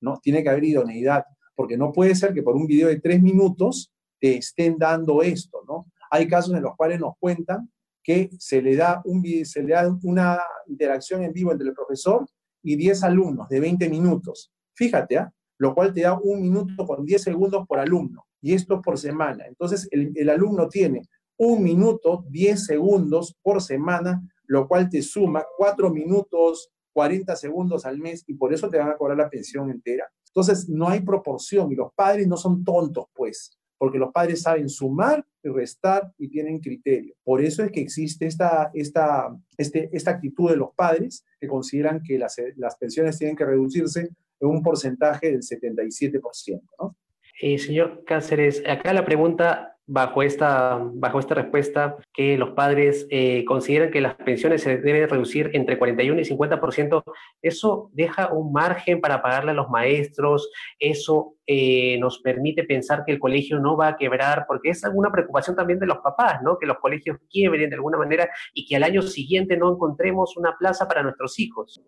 ¿no? 0.01 0.21
Tiene 0.23 0.43
que 0.43 0.51
haber 0.51 0.65
idoneidad, 0.65 1.25
porque 1.57 1.79
no 1.79 1.93
puede 1.93 2.15
ser 2.15 2.35
que 2.35 2.43
por 2.43 2.55
un 2.55 2.67
video 2.67 2.89
de 2.89 3.01
tres 3.01 3.21
minutos 3.21 3.91
te 4.21 4.37
estén 4.37 4.77
dando 4.79 5.23
esto, 5.23 5.63
¿no? 5.67 5.87
Hay 6.11 6.29
casos 6.29 6.55
en 6.55 6.63
los 6.63 6.77
cuales 6.77 7.01
nos 7.01 7.15
cuentan 7.19 7.71
que 8.03 8.31
se 8.39 8.61
le 8.61 8.77
da, 8.77 9.01
un, 9.05 9.25
se 9.45 9.63
le 9.63 9.73
da 9.73 9.99
una 10.03 10.39
interacción 10.67 11.23
en 11.23 11.33
vivo 11.33 11.53
entre 11.53 11.69
el 11.69 11.75
profesor 11.75 12.29
y 12.63 12.77
10 12.77 13.03
alumnos 13.03 13.49
de 13.49 13.61
20 13.61 13.89
minutos. 13.89 14.53
Fíjate, 14.75 15.19
¿ah? 15.19 15.33
Lo 15.63 15.77
cual 15.77 15.93
te 15.93 16.01
da 16.01 16.19
un 16.19 16.43
minuto 16.43 16.85
con 16.85 17.05
10 17.05 17.23
segundos 17.23 17.65
por 17.69 17.79
alumno, 17.79 18.27
y 18.41 18.53
esto 18.53 18.83
por 18.83 18.99
semana. 18.99 19.47
Entonces, 19.47 19.87
el, 19.93 20.29
alumno 20.29 20.69
tiene 20.69 21.03
un 21.37 21.63
minuto, 21.63 22.25
10 22.31 22.65
segundos 22.65 23.37
por 23.41 23.63
semana, 23.63 24.21
lo 24.47 24.67
cual 24.67 24.89
te 24.91 25.01
suma 25.03 25.45
4 25.57 25.89
minutos, 25.91 26.73
40 26.93 27.37
segundos 27.37 27.87
al 27.87 27.99
mes, 27.99 28.25
y 28.27 28.35
por 28.35 28.53
eso 28.53 28.69
te 28.69 28.79
van 28.79 28.91
a 28.91 28.97
cobrar 28.97 29.17
la 29.17 29.31
pensión 29.31 29.71
entera. 29.71 30.05
Entonces, 30.27 30.69
no 30.69 30.89
hay 30.89 31.03
proporción, 31.03 31.71
y 31.71 31.77
los 31.77 31.93
padres 31.95 32.27
no 32.27 32.37
son 32.37 32.65
tontos, 32.65 33.05
pues 33.15 33.57
porque 33.79 33.99
los 33.99 34.13
padres 34.13 34.43
saben 34.43 34.69
sumar 34.69 35.27
y 35.43 35.49
restar 35.49 36.13
y 36.17 36.29
tienen 36.29 36.61
criterio. 36.61 37.17
Por 37.25 37.41
eso 37.41 37.65
es 37.65 37.73
que 37.73 37.81
existe 37.81 38.27
esta, 38.27 38.71
esta, 38.75 39.37
este, 39.57 39.91
esta 39.93 40.13
actitud 40.13 40.51
de 40.51 40.57
los 40.57 40.73
padres 40.77 41.25
que 41.41 41.49
consideran 41.49 42.01
que 42.01 42.17
las, 42.17 42.37
las 42.55 42.77
pensiones 42.77 43.19
tienen 43.19 43.35
que 43.35 43.45
reducirse 43.45 44.11
un 44.47 44.63
porcentaje 44.63 45.31
del 45.31 45.41
77%. 45.41 46.61
¿no? 46.79 46.97
Eh, 47.41 47.59
señor 47.59 48.05
Cáceres, 48.05 48.63
acá 48.67 48.93
la 48.93 49.05
pregunta 49.05 49.73
bajo 49.87 50.23
esta, 50.23 50.79
bajo 50.95 51.19
esta 51.19 51.35
respuesta 51.35 51.97
que 52.15 52.39
los 52.39 52.51
padres 52.51 53.07
eh, 53.11 53.45
consideran 53.45 53.91
que 53.91 54.01
las 54.01 54.15
pensiones 54.15 54.63
se 54.63 54.79
deben 54.79 55.09
reducir 55.09 55.51
entre 55.55 55.79
41 55.79 56.21
y 56.21 56.25
50%, 56.25 57.03
eso 57.43 57.91
deja 57.93 58.33
un 58.33 58.53
margen 58.53 59.01
para 59.01 59.21
pagarle 59.21 59.51
a 59.51 59.55
los 59.55 59.69
maestros, 59.69 60.51
eso 60.79 61.35
eh, 61.47 61.99
nos 61.99 62.21
permite 62.21 62.65
pensar 62.65 63.05
que 63.05 63.13
el 63.13 63.19
colegio 63.19 63.59
no 63.59 63.77
va 63.77 63.89
a 63.89 63.97
quebrar, 63.97 64.45
porque 64.47 64.71
es 64.71 64.85
alguna 64.85 65.11
preocupación 65.11 65.57
también 65.57 65.79
de 65.79 65.87
los 65.87 65.99
papás, 65.99 66.41
¿no? 66.43 66.59
Que 66.59 66.67
los 66.67 66.79
colegios 66.79 67.19
quiebren 67.29 67.69
de 67.69 67.77
alguna 67.77 67.99
manera 67.99 68.31
y 68.55 68.65
que 68.67 68.77
al 68.77 68.85
año 68.85 69.03
siguiente 69.03 69.57
no 69.57 69.73
encontremos 69.73 70.37
una 70.37 70.57
plaza 70.57 70.87
para 70.87 71.03
nuestros 71.03 71.39
hijos. 71.39 71.83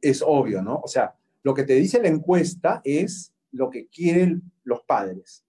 Es 0.00 0.22
obvio, 0.24 0.62
¿no? 0.62 0.80
O 0.82 0.86
sea, 0.88 1.14
lo 1.44 1.54
que 1.54 1.62
te 1.62 1.74
dice 1.74 2.02
la 2.02 2.08
encuesta 2.08 2.80
es 2.82 3.32
lo 3.52 3.70
que 3.70 3.86
quieren 3.86 4.42
los 4.64 4.82
padres. 4.82 5.44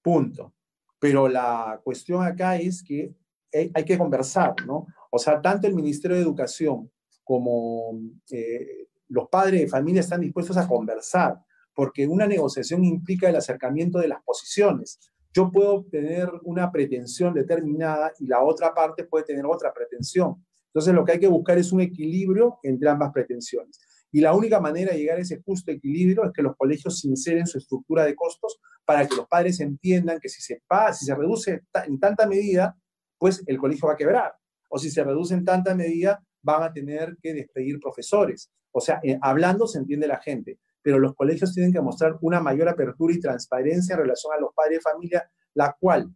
Punto 0.00 0.54
pero 0.98 1.28
la 1.28 1.80
cuestión 1.82 2.22
acá 2.24 2.56
es 2.56 2.82
que 2.82 3.14
hay 3.52 3.84
que 3.84 3.96
conversar, 3.96 4.54
¿no? 4.66 4.86
O 5.10 5.18
sea, 5.18 5.40
tanto 5.40 5.66
el 5.66 5.74
Ministerio 5.74 6.16
de 6.16 6.22
Educación 6.22 6.90
como 7.24 7.98
eh, 8.30 8.88
los 9.08 9.28
padres 9.28 9.62
de 9.62 9.68
familia 9.68 10.00
están 10.00 10.20
dispuestos 10.20 10.56
a 10.56 10.68
conversar, 10.68 11.40
porque 11.74 12.06
una 12.06 12.26
negociación 12.26 12.84
implica 12.84 13.28
el 13.28 13.36
acercamiento 13.36 13.98
de 13.98 14.08
las 14.08 14.22
posiciones. 14.22 14.98
Yo 15.32 15.50
puedo 15.50 15.84
tener 15.84 16.30
una 16.42 16.70
pretensión 16.70 17.32
determinada 17.32 18.12
y 18.18 18.26
la 18.26 18.42
otra 18.42 18.74
parte 18.74 19.04
puede 19.04 19.24
tener 19.24 19.46
otra 19.46 19.72
pretensión. 19.72 20.44
Entonces, 20.66 20.92
lo 20.92 21.04
que 21.04 21.12
hay 21.12 21.20
que 21.20 21.28
buscar 21.28 21.56
es 21.56 21.72
un 21.72 21.80
equilibrio 21.80 22.58
entre 22.62 22.90
ambas 22.90 23.12
pretensiones. 23.12 23.78
Y 24.10 24.20
la 24.20 24.34
única 24.34 24.60
manera 24.60 24.92
de 24.92 24.98
llegar 24.98 25.18
a 25.18 25.22
ese 25.22 25.42
justo 25.42 25.70
equilibrio 25.70 26.24
es 26.24 26.32
que 26.32 26.42
los 26.42 26.56
colegios 26.56 26.98
sinceren 26.98 27.46
su 27.46 27.58
estructura 27.58 28.04
de 28.04 28.14
costos 28.14 28.58
para 28.84 29.06
que 29.06 29.16
los 29.16 29.26
padres 29.26 29.60
entiendan 29.60 30.18
que 30.18 30.28
si 30.28 30.40
se, 30.40 30.62
si 30.92 31.04
se 31.04 31.14
reduce 31.14 31.62
en 31.86 32.00
tanta 32.00 32.26
medida, 32.26 32.76
pues 33.18 33.42
el 33.46 33.58
colegio 33.58 33.88
va 33.88 33.94
a 33.94 33.96
quebrar. 33.96 34.32
O 34.70 34.78
si 34.78 34.90
se 34.90 35.04
reduce 35.04 35.34
en 35.34 35.44
tanta 35.44 35.74
medida, 35.74 36.22
van 36.42 36.62
a 36.62 36.72
tener 36.72 37.16
que 37.22 37.34
despedir 37.34 37.78
profesores. 37.80 38.50
O 38.70 38.80
sea, 38.80 39.00
eh, 39.02 39.18
hablando 39.20 39.66
se 39.66 39.78
entiende 39.78 40.06
la 40.06 40.20
gente, 40.20 40.58
pero 40.82 40.98
los 40.98 41.14
colegios 41.14 41.52
tienen 41.52 41.72
que 41.72 41.80
mostrar 41.80 42.16
una 42.22 42.40
mayor 42.40 42.68
apertura 42.68 43.12
y 43.12 43.20
transparencia 43.20 43.94
en 43.94 44.00
relación 44.00 44.32
a 44.32 44.40
los 44.40 44.54
padres 44.54 44.78
de 44.78 44.90
familia, 44.90 45.30
la 45.54 45.76
cual 45.78 46.10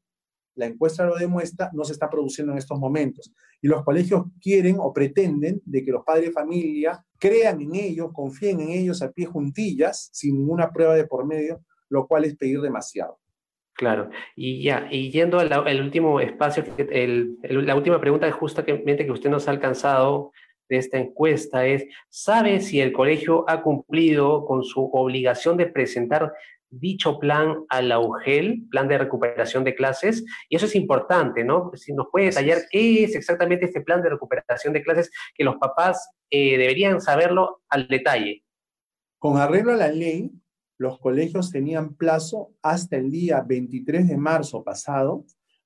la 0.54 0.66
encuesta 0.66 1.04
lo 1.04 1.16
demuestra, 1.16 1.70
no 1.72 1.84
se 1.84 1.92
está 1.92 2.10
produciendo 2.10 2.52
en 2.52 2.58
estos 2.58 2.78
momentos. 2.78 3.32
Y 3.60 3.68
los 3.68 3.84
colegios 3.84 4.24
quieren 4.40 4.76
o 4.78 4.92
pretenden 4.92 5.62
de 5.64 5.84
que 5.84 5.92
los 5.92 6.04
padres 6.04 6.26
de 6.26 6.32
familia 6.32 7.04
crean 7.22 7.60
en 7.60 7.76
ellos, 7.76 8.10
confíen 8.12 8.60
en 8.62 8.70
ellos 8.70 9.00
a 9.00 9.12
pie 9.12 9.26
juntillas, 9.26 10.10
sin 10.12 10.38
ninguna 10.38 10.72
prueba 10.72 10.96
de 10.96 11.06
por 11.06 11.24
medio, 11.24 11.62
lo 11.88 12.08
cual 12.08 12.24
es 12.24 12.36
pedir 12.36 12.60
demasiado. 12.60 13.20
Claro, 13.74 14.10
y 14.34 14.64
ya, 14.64 14.88
y 14.90 15.12
yendo 15.12 15.38
al, 15.38 15.80
último 15.80 16.18
espacio, 16.18 16.64
la 17.44 17.76
última 17.76 18.00
pregunta 18.00 18.30
justamente 18.32 19.06
que 19.06 19.12
usted 19.12 19.30
nos 19.30 19.46
ha 19.46 19.52
alcanzado 19.52 20.32
de 20.68 20.78
esta 20.78 20.98
encuesta 20.98 21.64
es, 21.64 21.86
¿sabe 22.08 22.60
si 22.60 22.80
el 22.80 22.92
colegio 22.92 23.48
ha 23.48 23.62
cumplido 23.62 24.44
con 24.44 24.64
su 24.64 24.90
obligación 24.92 25.56
de 25.56 25.66
presentar 25.66 26.32
dicho 26.72 27.18
plan 27.18 27.64
a 27.68 27.82
la 27.82 28.00
UGEL, 28.00 28.66
plan 28.70 28.88
de 28.88 28.98
recuperación 28.98 29.62
de 29.62 29.74
clases, 29.74 30.24
y 30.48 30.56
eso 30.56 30.66
es 30.66 30.74
importante, 30.74 31.44
¿no? 31.44 31.70
Si 31.74 31.92
nos 31.92 32.06
puede 32.10 32.26
detallar 32.26 32.62
qué 32.70 33.04
es 33.04 33.14
exactamente 33.14 33.66
este 33.66 33.82
plan 33.82 34.02
de 34.02 34.10
recuperación 34.10 34.72
de 34.72 34.82
clases, 34.82 35.10
que 35.34 35.44
los 35.44 35.56
papás 35.56 36.10
eh, 36.30 36.56
deberían 36.56 37.00
saberlo 37.00 37.60
al 37.68 37.86
detalle. 37.88 38.44
Con 39.18 39.36
arreglo 39.36 39.72
a 39.72 39.76
la 39.76 39.88
ley, 39.88 40.32
los 40.78 40.98
colegios 40.98 41.50
tenían 41.52 41.94
plazo 41.94 42.54
hasta 42.62 42.96
el 42.96 43.10
día 43.10 43.40
23 43.46 44.08
de 44.08 44.16
marzo 44.16 44.64
pasado 44.64 45.24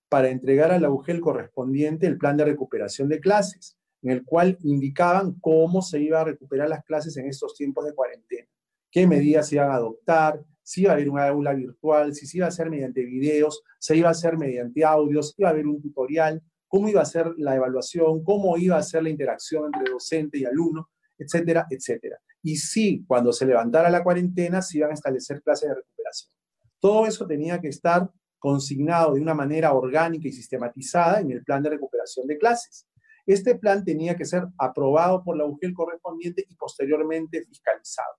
para 0.09 0.29
entregar 0.29 0.73
a 0.73 0.79
la 0.79 0.91
UGEL 0.91 1.21
correspondiente 1.21 2.07
el 2.07 2.19
plan 2.19 2.37
de 2.37 2.45
recuperación 2.45 3.09
de 3.09 3.21
clases, 3.21 3.79
en 4.03 4.11
el 4.11 4.25
cual 4.25 4.59
indicaban 4.63 5.35
cómo 5.41 5.83
se 5.83 6.01
iba 6.01 6.21
a 6.21 6.25
recuperar 6.25 6.69
las 6.69 6.85
clases 6.85 7.17
en 7.17 7.29
estos 7.29 7.55
tiempos 7.55 7.87
de 7.87 7.95
cuarentena, 7.95 8.47
qué 8.91 9.07
medidas 9.07 9.49
se 9.49 9.57
iban 9.57 9.71
a 9.71 9.77
adoptar, 9.77 10.45
si 10.67 10.83
iba 10.83 10.91
a 10.91 10.95
haber 10.95 11.09
una 11.09 11.29
aula 11.29 11.55
virtual, 11.55 12.13
si 12.13 12.27
se 12.27 12.39
iba 12.39 12.47
a 12.47 12.49
hacer 12.49 12.69
mediante 12.69 13.05
videos, 13.05 13.63
se 13.79 13.97
iba 13.97 14.09
a 14.09 14.11
hacer 14.11 14.37
mediante 14.37 14.85
audios, 14.85 15.33
iba 15.39 15.49
a 15.49 15.53
haber 15.53 15.65
un 15.65 15.81
tutorial, 15.81 16.43
cómo 16.67 16.89
iba 16.89 17.01
a 17.01 17.05
ser 17.05 17.33
la 17.37 17.55
evaluación, 17.55 18.25
cómo 18.25 18.57
iba 18.59 18.77
a 18.77 18.83
ser 18.83 19.05
la 19.05 19.11
interacción 19.11 19.67
entre 19.67 19.93
docente 19.93 20.39
y 20.39 20.45
alumno, 20.45 20.91
etcétera, 21.17 21.69
etcétera. 21.71 22.19
Y 22.43 22.57
si 22.57 23.05
cuando 23.07 23.33
se 23.33 23.47
levantara 23.47 23.89
la 23.91 24.03
cuarentena, 24.03 24.61
se 24.61 24.79
iban 24.79 24.91
a 24.91 24.95
establecer 24.95 25.41
clases 25.41 25.69
de 25.69 25.77
recuperación. 25.77 26.33
Todo 26.81 27.07
eso 27.07 27.29
tenía 27.29 27.61
que 27.61 27.69
estar 27.69 28.11
consignado 28.37 29.15
de 29.15 29.21
una 29.21 29.35
manera 29.35 29.73
orgánica 29.73 30.27
y 30.27 30.33
sistematizada 30.33 31.21
en 31.21 31.31
el 31.31 31.45
plan 31.45 31.63
de 31.63 31.71
recuperación 31.71 32.27
de 32.27 32.39
clases. 32.39 32.89
Este 33.25 33.55
plan 33.55 33.85
tenía 33.85 34.17
que 34.17 34.25
ser 34.25 34.43
aprobado 34.59 35.23
por 35.23 35.37
la 35.37 35.45
UGEL 35.45 35.75
correspondiente 35.75 36.45
y 36.49 36.57
posteriormente 36.57 37.45
fiscalizado. 37.45 38.17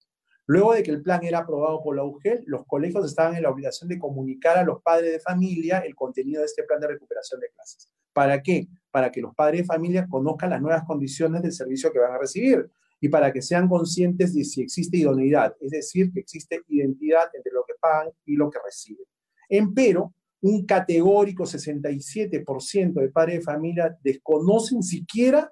Luego 0.50 0.74
de 0.74 0.82
que 0.82 0.92
el 0.92 1.02
plan 1.02 1.24
era 1.26 1.40
aprobado 1.40 1.84
por 1.84 1.96
la 1.96 2.06
UGEL, 2.06 2.44
los 2.46 2.66
colegios 2.66 3.06
estaban 3.06 3.36
en 3.36 3.44
la 3.44 3.50
obligación 3.50 3.90
de 3.90 4.00
comunicar 4.00 4.58
a 4.58 4.64
los 4.64 4.82
padres 4.82 5.12
de 5.12 5.20
familia 5.20 5.80
el 5.80 5.94
contenido 5.94 6.40
de 6.40 6.46
este 6.46 6.64
plan 6.64 6.80
de 6.80 6.88
recuperación 6.88 7.42
de 7.42 7.50
clases. 7.50 7.92
¿Para 8.14 8.42
qué? 8.42 8.70
Para 8.90 9.12
que 9.12 9.20
los 9.20 9.36
padres 9.36 9.62
de 9.62 9.66
familia 9.66 10.08
conozcan 10.10 10.52
las 10.52 10.62
nuevas 10.62 10.86
condiciones 10.86 11.42
del 11.42 11.52
servicio 11.52 11.92
que 11.92 12.00
van 12.00 12.14
a 12.14 12.18
recibir 12.18 12.72
y 13.02 13.10
para 13.10 13.34
que 13.34 13.42
sean 13.42 13.68
conscientes 13.68 14.34
de 14.34 14.46
si 14.46 14.62
existe 14.62 14.98
idoneidad, 14.98 15.54
es 15.60 15.72
decir, 15.72 16.14
que 16.14 16.22
existe 16.22 16.62
identidad 16.70 17.30
entre 17.34 17.52
lo 17.52 17.66
que 17.68 17.74
pagan 17.80 18.12
y 18.26 18.38
lo 18.38 18.50
que 18.50 18.60
reciben. 18.64 19.06
Empero, 19.50 20.14
un 20.42 20.66
categórico 20.66 21.44
67% 21.44 22.94
de 22.94 23.10
padres 23.10 23.40
de 23.40 23.42
familia 23.42 23.98
desconocen 24.02 24.82
siquiera 24.82 25.52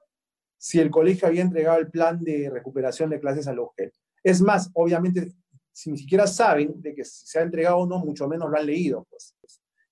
si 0.58 0.80
el 0.80 0.90
colegio 0.90 1.28
había 1.28 1.42
entregado 1.42 1.80
el 1.80 1.92
plan 1.92 2.24
de 2.24 2.50
recuperación 2.50 3.10
de 3.10 3.20
clases 3.20 3.48
a 3.48 3.54
la 3.54 3.62
UGEL. 3.62 3.92
Es 4.25 4.41
más, 4.41 4.72
obviamente, 4.74 5.36
si 5.72 5.91
ni 5.91 6.00
siquiera 6.00 6.25
saben 6.25 6.82
de 6.82 6.96
que 6.96 7.05
se 7.05 7.38
ha 7.38 7.44
entregado 7.44 7.77
o 7.77 7.86
no, 7.86 8.00
mucho 8.00 8.27
menos 8.27 8.50
lo 8.50 8.58
han 8.58 8.65
leído. 8.65 9.05
Pues. 9.08 9.36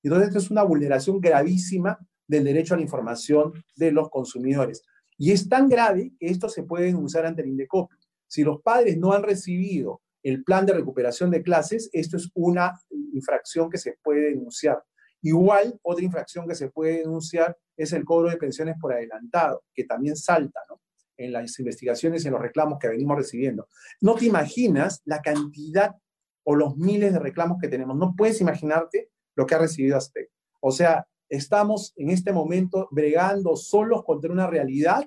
Entonces, 0.02 0.30
esto 0.30 0.40
es 0.40 0.50
una 0.50 0.64
vulneración 0.64 1.22
gravísima 1.22 2.00
del 2.28 2.44
derecho 2.44 2.74
a 2.74 2.78
la 2.78 2.84
información 2.84 3.54
de 3.76 3.92
los 3.92 4.10
consumidores. 4.10 4.82
Y 5.20 5.32
es 5.32 5.48
tan 5.48 5.70
grave 5.70 6.14
que 6.18 6.26
esto 6.26 6.50
se 6.50 6.64
puede 6.64 6.86
denunciar 6.86 7.28
ante 7.28 7.44
el 7.44 7.50
INDECOPI. 7.50 7.96
Si 8.28 8.44
los 8.44 8.60
padres 8.64 8.98
no 8.98 9.14
han 9.14 9.22
recibido 9.22 10.02
el 10.24 10.44
plan 10.44 10.66
de 10.66 10.74
recuperación 10.74 11.30
de 11.30 11.44
clases, 11.44 11.92
esto 11.94 12.18
es 12.18 12.32
una 12.34 12.74
infracción 13.14 13.70
que 13.70 13.78
se 13.78 14.00
puede 14.02 14.32
denunciar. 14.32 14.84
Igual, 15.22 15.80
otra 15.84 16.04
infracción 16.04 16.48
que 16.48 16.56
se 16.56 16.72
puede 16.72 17.00
denunciar 17.00 17.56
es 17.78 17.94
el 17.94 18.04
cobro 18.04 18.32
de 18.32 18.38
pensiones 18.38 18.78
por 18.82 18.94
adelantado, 18.94 19.64
que 19.76 19.84
también 19.84 20.16
salta, 20.16 20.60
¿no? 20.70 20.82
En 21.24 21.34
las 21.34 21.60
investigaciones 21.60 22.24
y 22.24 22.28
en 22.28 22.34
los 22.34 22.42
reclamos 22.42 22.80
que 22.80 22.88
venimos 22.88 23.18
recibiendo. 23.18 23.68
No 24.02 24.16
te 24.16 24.26
imaginas 24.26 25.02
la 25.06 25.22
cantidad 25.22 25.96
o 26.44 26.56
los 26.56 26.76
miles 26.78 27.14
de 27.14 27.20
reclamos 27.20 27.58
que 27.62 27.68
tenemos. 27.68 27.98
No 27.98 28.14
puedes 28.16 28.42
imaginarte 28.42 29.10
lo 29.36 29.46
que 29.46 29.56
ha 29.56 29.60
recibido 29.60 29.98
ASPEC. 29.98 30.30
O 30.62 30.72
sea, 30.72 31.08
estamos 31.30 31.94
en 31.96 32.10
este 32.10 32.32
momento 32.32 32.88
bregando 32.92 33.56
solos 33.56 34.04
contra 34.04 34.32
una 34.32 34.48
realidad 34.48 35.06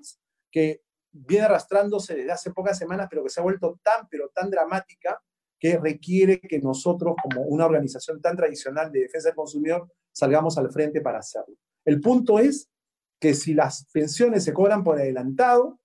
que 0.51 0.83
viene 1.13 1.47
arrastrándose 1.47 2.15
desde 2.15 2.33
hace 2.33 2.51
pocas 2.53 2.79
semanas, 2.79 3.09
pero 3.09 3.23
que 3.23 3.31
se 3.31 3.41
ha 3.41 3.45
vuelto 3.45 3.79
tan, 3.83 4.09
pero 4.09 4.31
tan 4.35 4.51
dramática 4.51 5.21
que 5.59 5.79
requiere 5.79 6.41
que 6.41 6.61
nosotros, 6.61 7.15
como 7.23 7.43
una 7.43 7.67
organización 7.67 8.21
tan 8.21 8.37
tradicional 8.37 8.93
de 8.93 9.01
defensa 9.01 9.29
del 9.29 9.37
consumidor, 9.37 9.91
salgamos 10.13 10.59
al 10.59 10.71
frente 10.71 11.01
para 11.01 11.19
hacerlo. 11.19 11.57
El 11.85 12.01
punto 12.01 12.39
es 12.39 12.69
que 13.21 13.35
si 13.35 13.55
las 13.55 13.87
pensiones 13.93 14.45
se 14.45 14.53
cobran 14.53 14.85
por 14.85 14.99
adelantado, 14.99 15.79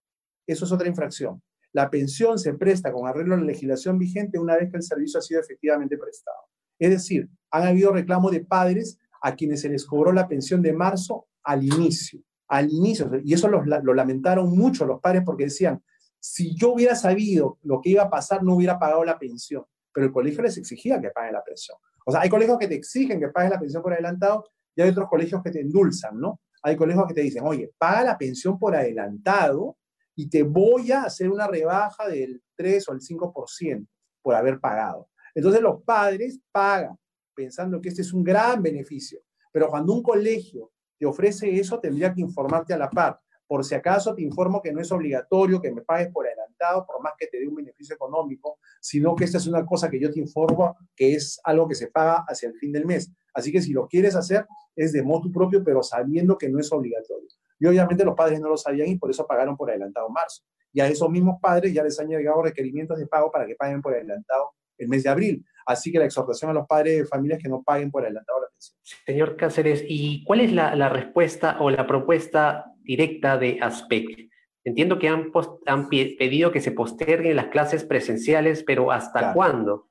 eso 0.48 0.66
es 0.66 0.72
otra 0.72 0.88
infracción. 0.88 1.42
La 1.74 1.90
pensión 1.90 2.38
se 2.38 2.54
presta 2.54 2.92
con 2.92 3.08
arreglo 3.08 3.36
a 3.36 3.38
la 3.38 3.46
legislación 3.46 3.98
vigente 3.98 4.38
una 4.38 4.58
vez 4.58 4.70
que 4.70 4.78
el 4.78 4.84
servicio 4.84 5.20
ha 5.20 5.22
sido 5.22 5.40
efectivamente 5.40 5.98
prestado. 5.98 6.38
Es 6.78 6.90
decir, 6.90 7.30
han 7.52 7.68
habido 7.68 7.92
reclamos 7.92 8.32
de 8.32 8.44
padres 8.44 8.98
a 9.22 9.36
quienes 9.36 9.62
se 9.62 9.70
les 9.70 9.86
cobró 9.86 10.12
la 10.12 10.28
pensión 10.28 10.62
de 10.62 10.74
marzo 10.74 11.28
al 11.44 11.64
inicio, 11.64 12.22
al 12.48 12.70
inicio. 12.72 13.10
Y 13.24 13.34
eso 13.34 13.48
lo, 13.48 13.64
lo 13.64 13.94
lamentaron 13.94 14.50
mucho 14.58 14.86
los 14.86 15.00
padres 15.00 15.24
porque 15.26 15.46
decían, 15.46 15.82
si 16.20 16.56
yo 16.56 16.74
hubiera 16.74 16.96
sabido 16.96 17.58
lo 17.64 17.82
que 17.82 17.92
iba 17.92 18.04
a 18.04 18.10
pasar, 18.10 18.44
no 18.44 18.56
hubiera 18.56 18.78
pagado 18.78 19.04
la 19.04 19.18
pensión. 19.18 19.64
Pero 19.94 20.08
el 20.08 20.14
colegio 20.14 20.44
les 20.44 20.58
exigía 20.58 21.00
que 21.00 21.10
paguen 21.10 21.34
la 21.34 21.44
pensión. 21.44 21.78
O 22.06 22.12
sea, 22.12 22.22
hay 22.22 22.30
colegios 22.30 22.58
que 22.58 22.68
te 22.68 22.76
exigen 22.76 23.20
que 23.20 23.30
pagues 23.30 23.52
la 23.52 23.60
pensión 23.60 23.82
por 23.82 23.94
adelantado 23.94 24.46
y 24.76 24.82
hay 24.82 24.90
otros 24.90 25.08
colegios 25.10 25.42
que 25.44 25.52
te 25.52 25.62
endulzan, 25.62 26.20
¿no? 26.20 26.40
Hay 26.64 26.76
colegios 26.76 27.06
que 27.08 27.14
te 27.14 27.22
dicen, 27.22 27.44
oye, 27.46 27.72
paga 27.78 28.04
la 28.04 28.18
pensión 28.18 28.58
por 28.58 28.76
adelantado 28.76 29.78
y 30.16 30.30
te 30.30 30.44
voy 30.44 30.92
a 30.92 31.04
hacer 31.04 31.30
una 31.30 31.48
rebaja 31.48 32.08
del 32.08 32.42
3 32.56 32.90
o 32.90 32.94
el 32.94 33.00
5% 33.00 33.88
por 34.22 34.36
haber 34.36 34.60
pagado. 34.60 35.10
Entonces 35.34 35.62
los 35.62 35.84
padres 35.84 36.40
pagan 36.52 36.98
pensando 37.34 37.80
que 37.82 37.90
este 37.90 38.02
es 38.02 38.14
un 38.14 38.24
gran 38.24 38.62
beneficio, 38.62 39.22
pero 39.52 39.68
cuando 39.70 39.94
un 39.94 40.04
colegio 40.04 40.72
te 40.98 41.06
ofrece 41.06 41.60
eso, 41.60 41.80
tendría 41.80 42.14
que 42.14 42.22
informarte 42.22 42.74
a 42.74 42.78
la 42.78 42.90
par. 42.90 43.20
Por 43.48 43.66
si 43.66 43.76
acaso 43.76 44.14
te 44.14 44.22
informo 44.22 44.62
que 44.62 44.72
no 44.72 44.80
es 44.80 44.92
obligatorio 44.92 45.62
que 45.62 45.72
me 45.72 45.82
pagues 45.82 46.10
por 46.10 46.26
adelantado, 46.26 46.86
por 46.86 47.02
más 47.02 47.14
que 47.18 47.28
te 47.28 47.40
dé 47.40 47.48
un 47.48 47.56
beneficio 47.56 47.96
económico, 47.96 48.60
sino 48.80 49.16
que 49.16 49.26
esta 49.26 49.40
es 49.40 49.48
una 49.48 49.66
cosa 49.66 49.90
que 49.90 50.00
yo 50.00 50.12
te 50.12 50.20
informo 50.20 50.78
que 50.96 51.16
es 51.16 51.40
algo 51.44 51.68
que 51.68 51.76
se 51.76 51.88
paga 51.88 52.24
hacia 52.28 52.50
el 52.50 52.56
fin 52.56 52.72
del 52.72 52.86
mes. 52.86 53.12
Así 53.34 53.52
que 53.52 53.62
si 53.62 53.74
lo 53.74 53.88
quieres 53.88 54.16
hacer, 54.16 54.46
es 54.76 54.94
de 54.94 55.04
modo 55.04 55.32
propio, 55.32 55.64
pero 55.64 55.84
sabiendo 55.84 56.38
que 56.38 56.50
no 56.50 56.60
es 56.60 56.72
obligatorio. 56.72 57.28
Y 57.62 57.68
obviamente 57.68 58.04
los 58.04 58.16
padres 58.16 58.42
no 58.42 58.50
lo 58.50 58.58
sabían 58.58 58.88
y 58.88 58.98
por 58.98 59.12
eso 59.12 59.28
pagaron 59.28 59.56
por 59.56 59.70
adelantado 59.70 60.10
marzo. 60.10 60.42
Y 60.74 60.82
a 60.82 60.88
esos 60.88 61.08
mismos 61.12 61.40
padres 61.40 61.72
ya 61.72 61.84
les 61.84 62.00
han 62.00 62.08
llegado 62.08 62.42
requerimientos 62.42 62.98
de 62.98 63.06
pago 63.06 63.32
para 63.32 63.46
que 63.46 63.54
paguen 63.56 63.84
por 63.84 63.94
adelantado 63.94 64.54
el 64.80 64.88
mes 64.88 65.04
de 65.04 65.10
abril. 65.10 65.46
Así 65.68 65.92
que 65.92 66.00
la 66.00 66.06
exhortación 66.06 66.50
a 66.50 66.54
los 66.56 66.66
padres 66.66 66.98
de 66.98 67.06
familias 67.06 67.40
que 67.40 67.50
no 67.50 67.62
paguen 67.62 67.92
por 67.92 68.02
adelantado 68.02 68.42
la 68.42 68.48
pensión. 68.48 68.80
Señor 69.06 69.38
Cáceres, 69.38 69.84
¿y 69.88 70.24
cuál 70.24 70.42
es 70.42 70.52
la, 70.52 70.90
respuesta 70.90 71.58
o 71.60 71.70
la 71.70 71.86
propuesta 71.86 72.66
directa 72.82 73.38
de 73.38 73.60
ASPEC? 73.62 74.32
Entiendo 74.64 74.98
que 74.98 75.08
han, 75.08 75.32
han 75.68 75.88
pedido 75.88 76.52
que 76.52 76.62
se 76.62 76.72
posterguen 76.72 77.36
las 77.36 77.48
clases 77.48 77.84
presenciales, 77.84 78.64
pero 78.64 78.92
¿hasta 78.92 79.34
cuándo? 79.34 79.88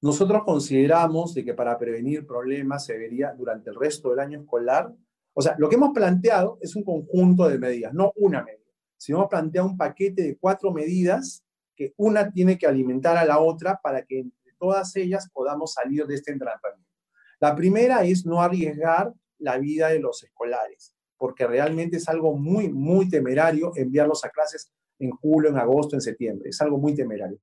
Nosotros 0.00 0.42
consideramos 0.44 1.34
de 1.34 1.44
que 1.44 1.52
para 1.52 1.78
prevenir 1.78 2.26
problemas 2.26 2.86
se 2.86 2.94
debería 2.94 3.34
durante 3.36 3.68
el 3.68 3.76
resto 3.76 4.08
del 4.08 4.20
año 4.20 4.40
escolar 4.40 4.90
o 5.38 5.40
sea, 5.40 5.54
lo 5.56 5.68
que 5.68 5.76
hemos 5.76 5.94
planteado 5.94 6.58
es 6.60 6.74
un 6.74 6.82
conjunto 6.82 7.48
de 7.48 7.60
medidas, 7.60 7.94
no 7.94 8.12
una 8.16 8.42
medida, 8.42 8.72
sino 8.96 9.18
hemos 9.18 9.30
planteado 9.30 9.68
un 9.68 9.76
paquete 9.76 10.22
de 10.22 10.36
cuatro 10.36 10.72
medidas 10.72 11.44
que 11.76 11.94
una 11.96 12.32
tiene 12.32 12.58
que 12.58 12.66
alimentar 12.66 13.16
a 13.16 13.24
la 13.24 13.38
otra 13.38 13.78
para 13.80 14.04
que 14.04 14.18
entre 14.18 14.52
todas 14.58 14.96
ellas 14.96 15.30
podamos 15.32 15.74
salir 15.74 16.06
de 16.06 16.16
este 16.16 16.32
entrenamiento. 16.32 16.90
La 17.38 17.54
primera 17.54 18.02
es 18.02 18.26
no 18.26 18.42
arriesgar 18.42 19.14
la 19.38 19.58
vida 19.58 19.90
de 19.90 20.00
los 20.00 20.24
escolares, 20.24 20.96
porque 21.16 21.46
realmente 21.46 21.98
es 21.98 22.08
algo 22.08 22.36
muy, 22.36 22.68
muy 22.68 23.08
temerario 23.08 23.70
enviarlos 23.76 24.24
a 24.24 24.30
clases 24.30 24.72
en 24.98 25.12
julio, 25.12 25.50
en 25.50 25.58
agosto, 25.58 25.94
en 25.94 26.00
septiembre. 26.00 26.48
Es 26.48 26.60
algo 26.60 26.78
muy 26.78 26.96
temerario. 26.96 27.38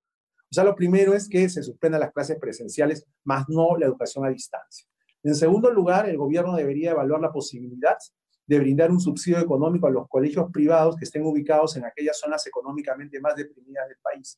O 0.52 0.54
sea, 0.54 0.66
lo 0.66 0.75
primero 0.75 1.14
es 1.14 1.30
que 1.30 1.48
se 1.48 1.64
suspendan 1.64 2.02
las 2.02 2.12
clases 2.12 2.38
presenciales, 2.42 3.06
más 3.24 3.46
no 3.48 3.78
la 3.78 3.86
educación 3.86 4.25
a 4.25 4.30
distancia. 4.32 4.86
En 5.25 5.34
segundo 5.34 5.72
lugar, 5.72 6.08
el 6.08 6.17
gobierno 6.17 6.55
debería 6.55 6.91
evaluar 6.91 7.20
la 7.20 7.32
posibilidad 7.32 7.98
de 8.46 8.60
brindar 8.60 8.91
un 8.91 9.00
subsidio 9.00 9.39
económico 9.39 9.88
a 9.88 9.89
los 9.89 10.08
colegios 10.08 10.51
privados 10.53 10.96
que 10.98 11.05
estén 11.05 11.25
ubicados 11.25 11.75
en 11.77 11.84
aquellas 11.84 12.20
zonas 12.20 12.46
económicamente 12.46 13.20
más 13.20 13.36
deprimidas 13.36 13.88
del 13.88 13.98
país. 14.03 14.38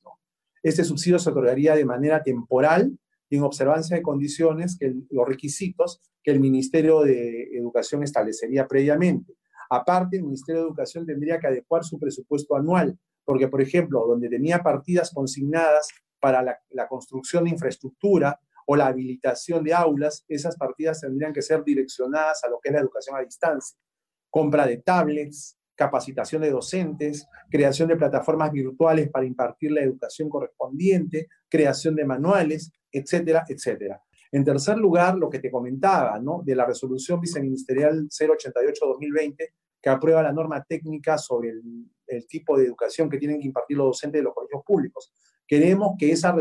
Este 0.63 0.85
subsidio 0.85 1.19
se 1.19 1.29
otorgaría 1.29 1.75
de 1.75 1.83
manera 1.83 2.23
temporal 2.23 2.97
y 3.29 3.35
en 3.35 3.43
observancia 3.43 3.97
de 3.97 4.01
condiciones, 4.01 4.77
que 4.79 4.95
los 5.09 5.27
requisitos 5.27 6.01
que 6.23 6.31
el 6.31 6.39
Ministerio 6.39 7.01
de 7.01 7.49
Educación 7.57 8.03
establecería 8.03 8.65
previamente. 8.65 9.33
Aparte, 9.69 10.15
el 10.15 10.23
Ministerio 10.23 10.61
de 10.61 10.67
Educación 10.67 11.05
tendría 11.05 11.37
que 11.37 11.47
adecuar 11.47 11.83
su 11.83 11.99
presupuesto 11.99 12.55
anual, 12.55 12.97
porque, 13.25 13.49
por 13.49 13.61
ejemplo, 13.61 14.05
donde 14.07 14.29
tenía 14.29 14.63
partidas 14.63 15.11
consignadas 15.13 15.89
para 16.21 16.41
la 16.69 16.87
construcción 16.87 17.43
de 17.43 17.49
infraestructura, 17.49 18.39
o 18.69 18.75
la 18.75 18.87
habilitación 18.87 19.63
de 19.63 19.73
aulas, 19.73 20.25
esas 20.27 20.57
partidas 20.57 20.99
tendrían 20.99 21.31
que 21.31 21.41
ser 21.41 21.63
direccionadas 21.63 22.43
a 22.43 22.49
lo 22.49 22.59
que 22.61 22.69
es 22.69 22.75
la 22.75 22.81
educación 22.81 23.15
a 23.15 23.21
distancia. 23.21 23.77
Compra 24.29 24.67
de 24.67 24.77
tablets, 24.77 25.57
capacitación 25.73 26.41
de 26.41 26.51
docentes, 26.51 27.25
creación 27.49 27.87
de 27.87 27.95
plataformas 27.95 28.51
virtuales 28.51 29.09
para 29.09 29.25
impartir 29.25 29.71
la 29.71 29.81
educación 29.81 30.27
correspondiente, 30.27 31.27
creación 31.47 31.95
de 31.95 32.03
manuales, 32.03 32.71
etcétera, 32.91 33.45
etcétera. 33.47 34.01
En 34.33 34.43
tercer 34.43 34.77
lugar, 34.77 35.15
lo 35.15 35.29
que 35.29 35.39
te 35.39 35.49
comentaba, 35.49 36.19
¿no? 36.19 36.41
De 36.43 36.53
la 36.53 36.65
resolución 36.65 37.21
viceministerial 37.21 38.09
088-2020, 38.09 39.35
que 39.81 39.89
aprueba 39.89 40.23
la 40.23 40.33
norma 40.33 40.61
técnica 40.65 41.17
sobre 41.17 41.51
el, 41.51 41.63
el, 42.07 42.27
tipo 42.27 42.57
de 42.57 42.65
educación 42.65 43.09
que 43.09 43.17
tienen 43.17 43.39
que 43.39 43.47
impartir 43.47 43.77
los 43.77 43.87
docentes 43.87 44.19
de 44.19 44.23
los 44.23 44.33
colegios 44.33 44.61
públicos. 44.65 45.13
Queremos 45.47 45.95
que 45.97 46.11
esa, 46.11 46.33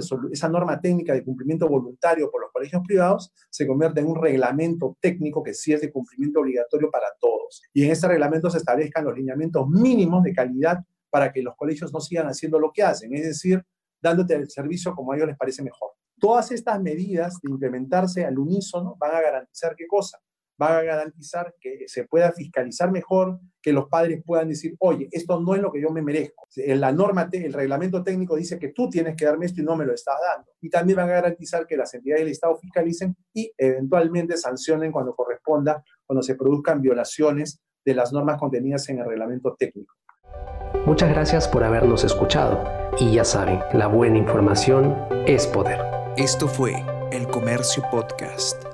norma 0.48 0.80
técnica 0.80 1.14
de 1.14 1.22
cumplimiento 1.22 1.68
voluntario 1.68 2.30
por 2.30 2.42
los 2.42 2.50
colegios 2.52 2.82
privados 2.84 3.32
se 3.50 3.66
convierta 3.66 4.00
en 4.00 4.08
un 4.08 4.20
reglamento 4.20 4.96
técnico 5.00 5.42
que 5.42 5.54
sí 5.54 5.72
es 5.72 5.80
de 5.80 5.92
cumplimiento 5.92 6.40
obligatorio 6.40 6.90
para 6.90 7.06
todos. 7.20 7.62
Y 7.72 7.84
en 7.84 7.92
ese 7.92 8.08
reglamento 8.08 8.50
se 8.50 8.58
establezcan 8.58 9.04
los 9.04 9.14
lineamientos 9.14 9.68
mínimos 9.68 10.24
de 10.24 10.34
calidad 10.34 10.78
para 11.08 11.32
que 11.32 11.40
los 11.40 11.54
colegios 11.56 11.92
no 11.92 12.00
sigan 12.00 12.26
haciendo 12.26 12.58
lo 12.58 12.72
que 12.72 12.82
hacen, 12.82 13.14
es 13.14 13.22
decir, 13.22 13.62
dándote 14.02 14.34
el 14.34 14.50
servicio 14.50 14.94
como 14.94 15.12
a 15.12 15.16
ellos 15.16 15.28
les 15.28 15.36
parece 15.36 15.62
mejor. 15.62 15.92
Todas 16.18 16.50
estas 16.50 16.80
medidas 16.80 17.38
de 17.42 17.50
implementarse 17.50 18.24
al 18.24 18.38
unísono 18.38 18.96
van 18.98 19.14
a 19.14 19.20
garantizar 19.20 19.76
qué 19.76 19.86
cosa? 19.86 20.18
Va 20.60 20.78
a 20.78 20.82
garantizar 20.82 21.54
que 21.60 21.84
se 21.86 22.04
pueda 22.04 22.32
fiscalizar 22.32 22.90
mejor, 22.90 23.38
que 23.60 23.72
los 23.72 23.88
padres 23.88 24.22
puedan 24.24 24.48
decir, 24.48 24.74
oye, 24.78 25.08
esto 25.10 25.40
no 25.40 25.54
es 25.54 25.60
lo 25.60 25.72
que 25.72 25.80
yo 25.80 25.90
me 25.90 26.02
merezco. 26.02 26.46
La 26.56 26.92
norma, 26.92 27.28
el 27.30 27.52
reglamento 27.52 28.02
técnico 28.02 28.36
dice 28.36 28.58
que 28.58 28.68
tú 28.68 28.88
tienes 28.88 29.16
que 29.16 29.24
darme 29.24 29.46
esto 29.46 29.60
y 29.60 29.64
no 29.64 29.76
me 29.76 29.84
lo 29.84 29.92
estás 29.92 30.16
dando. 30.20 30.50
Y 30.60 30.70
también 30.70 30.98
va 30.98 31.04
a 31.04 31.08
garantizar 31.08 31.66
que 31.66 31.76
las 31.76 31.92
entidades 31.94 32.22
del 32.22 32.32
Estado 32.32 32.56
fiscalicen 32.56 33.16
y 33.34 33.52
eventualmente 33.56 34.36
sancionen 34.36 34.92
cuando 34.92 35.14
corresponda, 35.14 35.84
cuando 36.06 36.22
se 36.22 36.34
produzcan 36.34 36.80
violaciones 36.80 37.60
de 37.84 37.94
las 37.94 38.12
normas 38.12 38.38
contenidas 38.38 38.88
en 38.88 38.98
el 38.98 39.06
reglamento 39.06 39.54
técnico. 39.58 39.94
Muchas 40.86 41.10
gracias 41.10 41.48
por 41.48 41.64
habernos 41.64 42.04
escuchado. 42.04 42.64
Y 42.98 43.14
ya 43.14 43.24
saben, 43.24 43.60
la 43.72 43.88
buena 43.88 44.18
información 44.18 44.96
es 45.26 45.46
poder. 45.46 45.80
Esto 46.16 46.48
fue 46.48 46.84
El 47.12 47.26
Comercio 47.26 47.82
Podcast. 47.90 48.65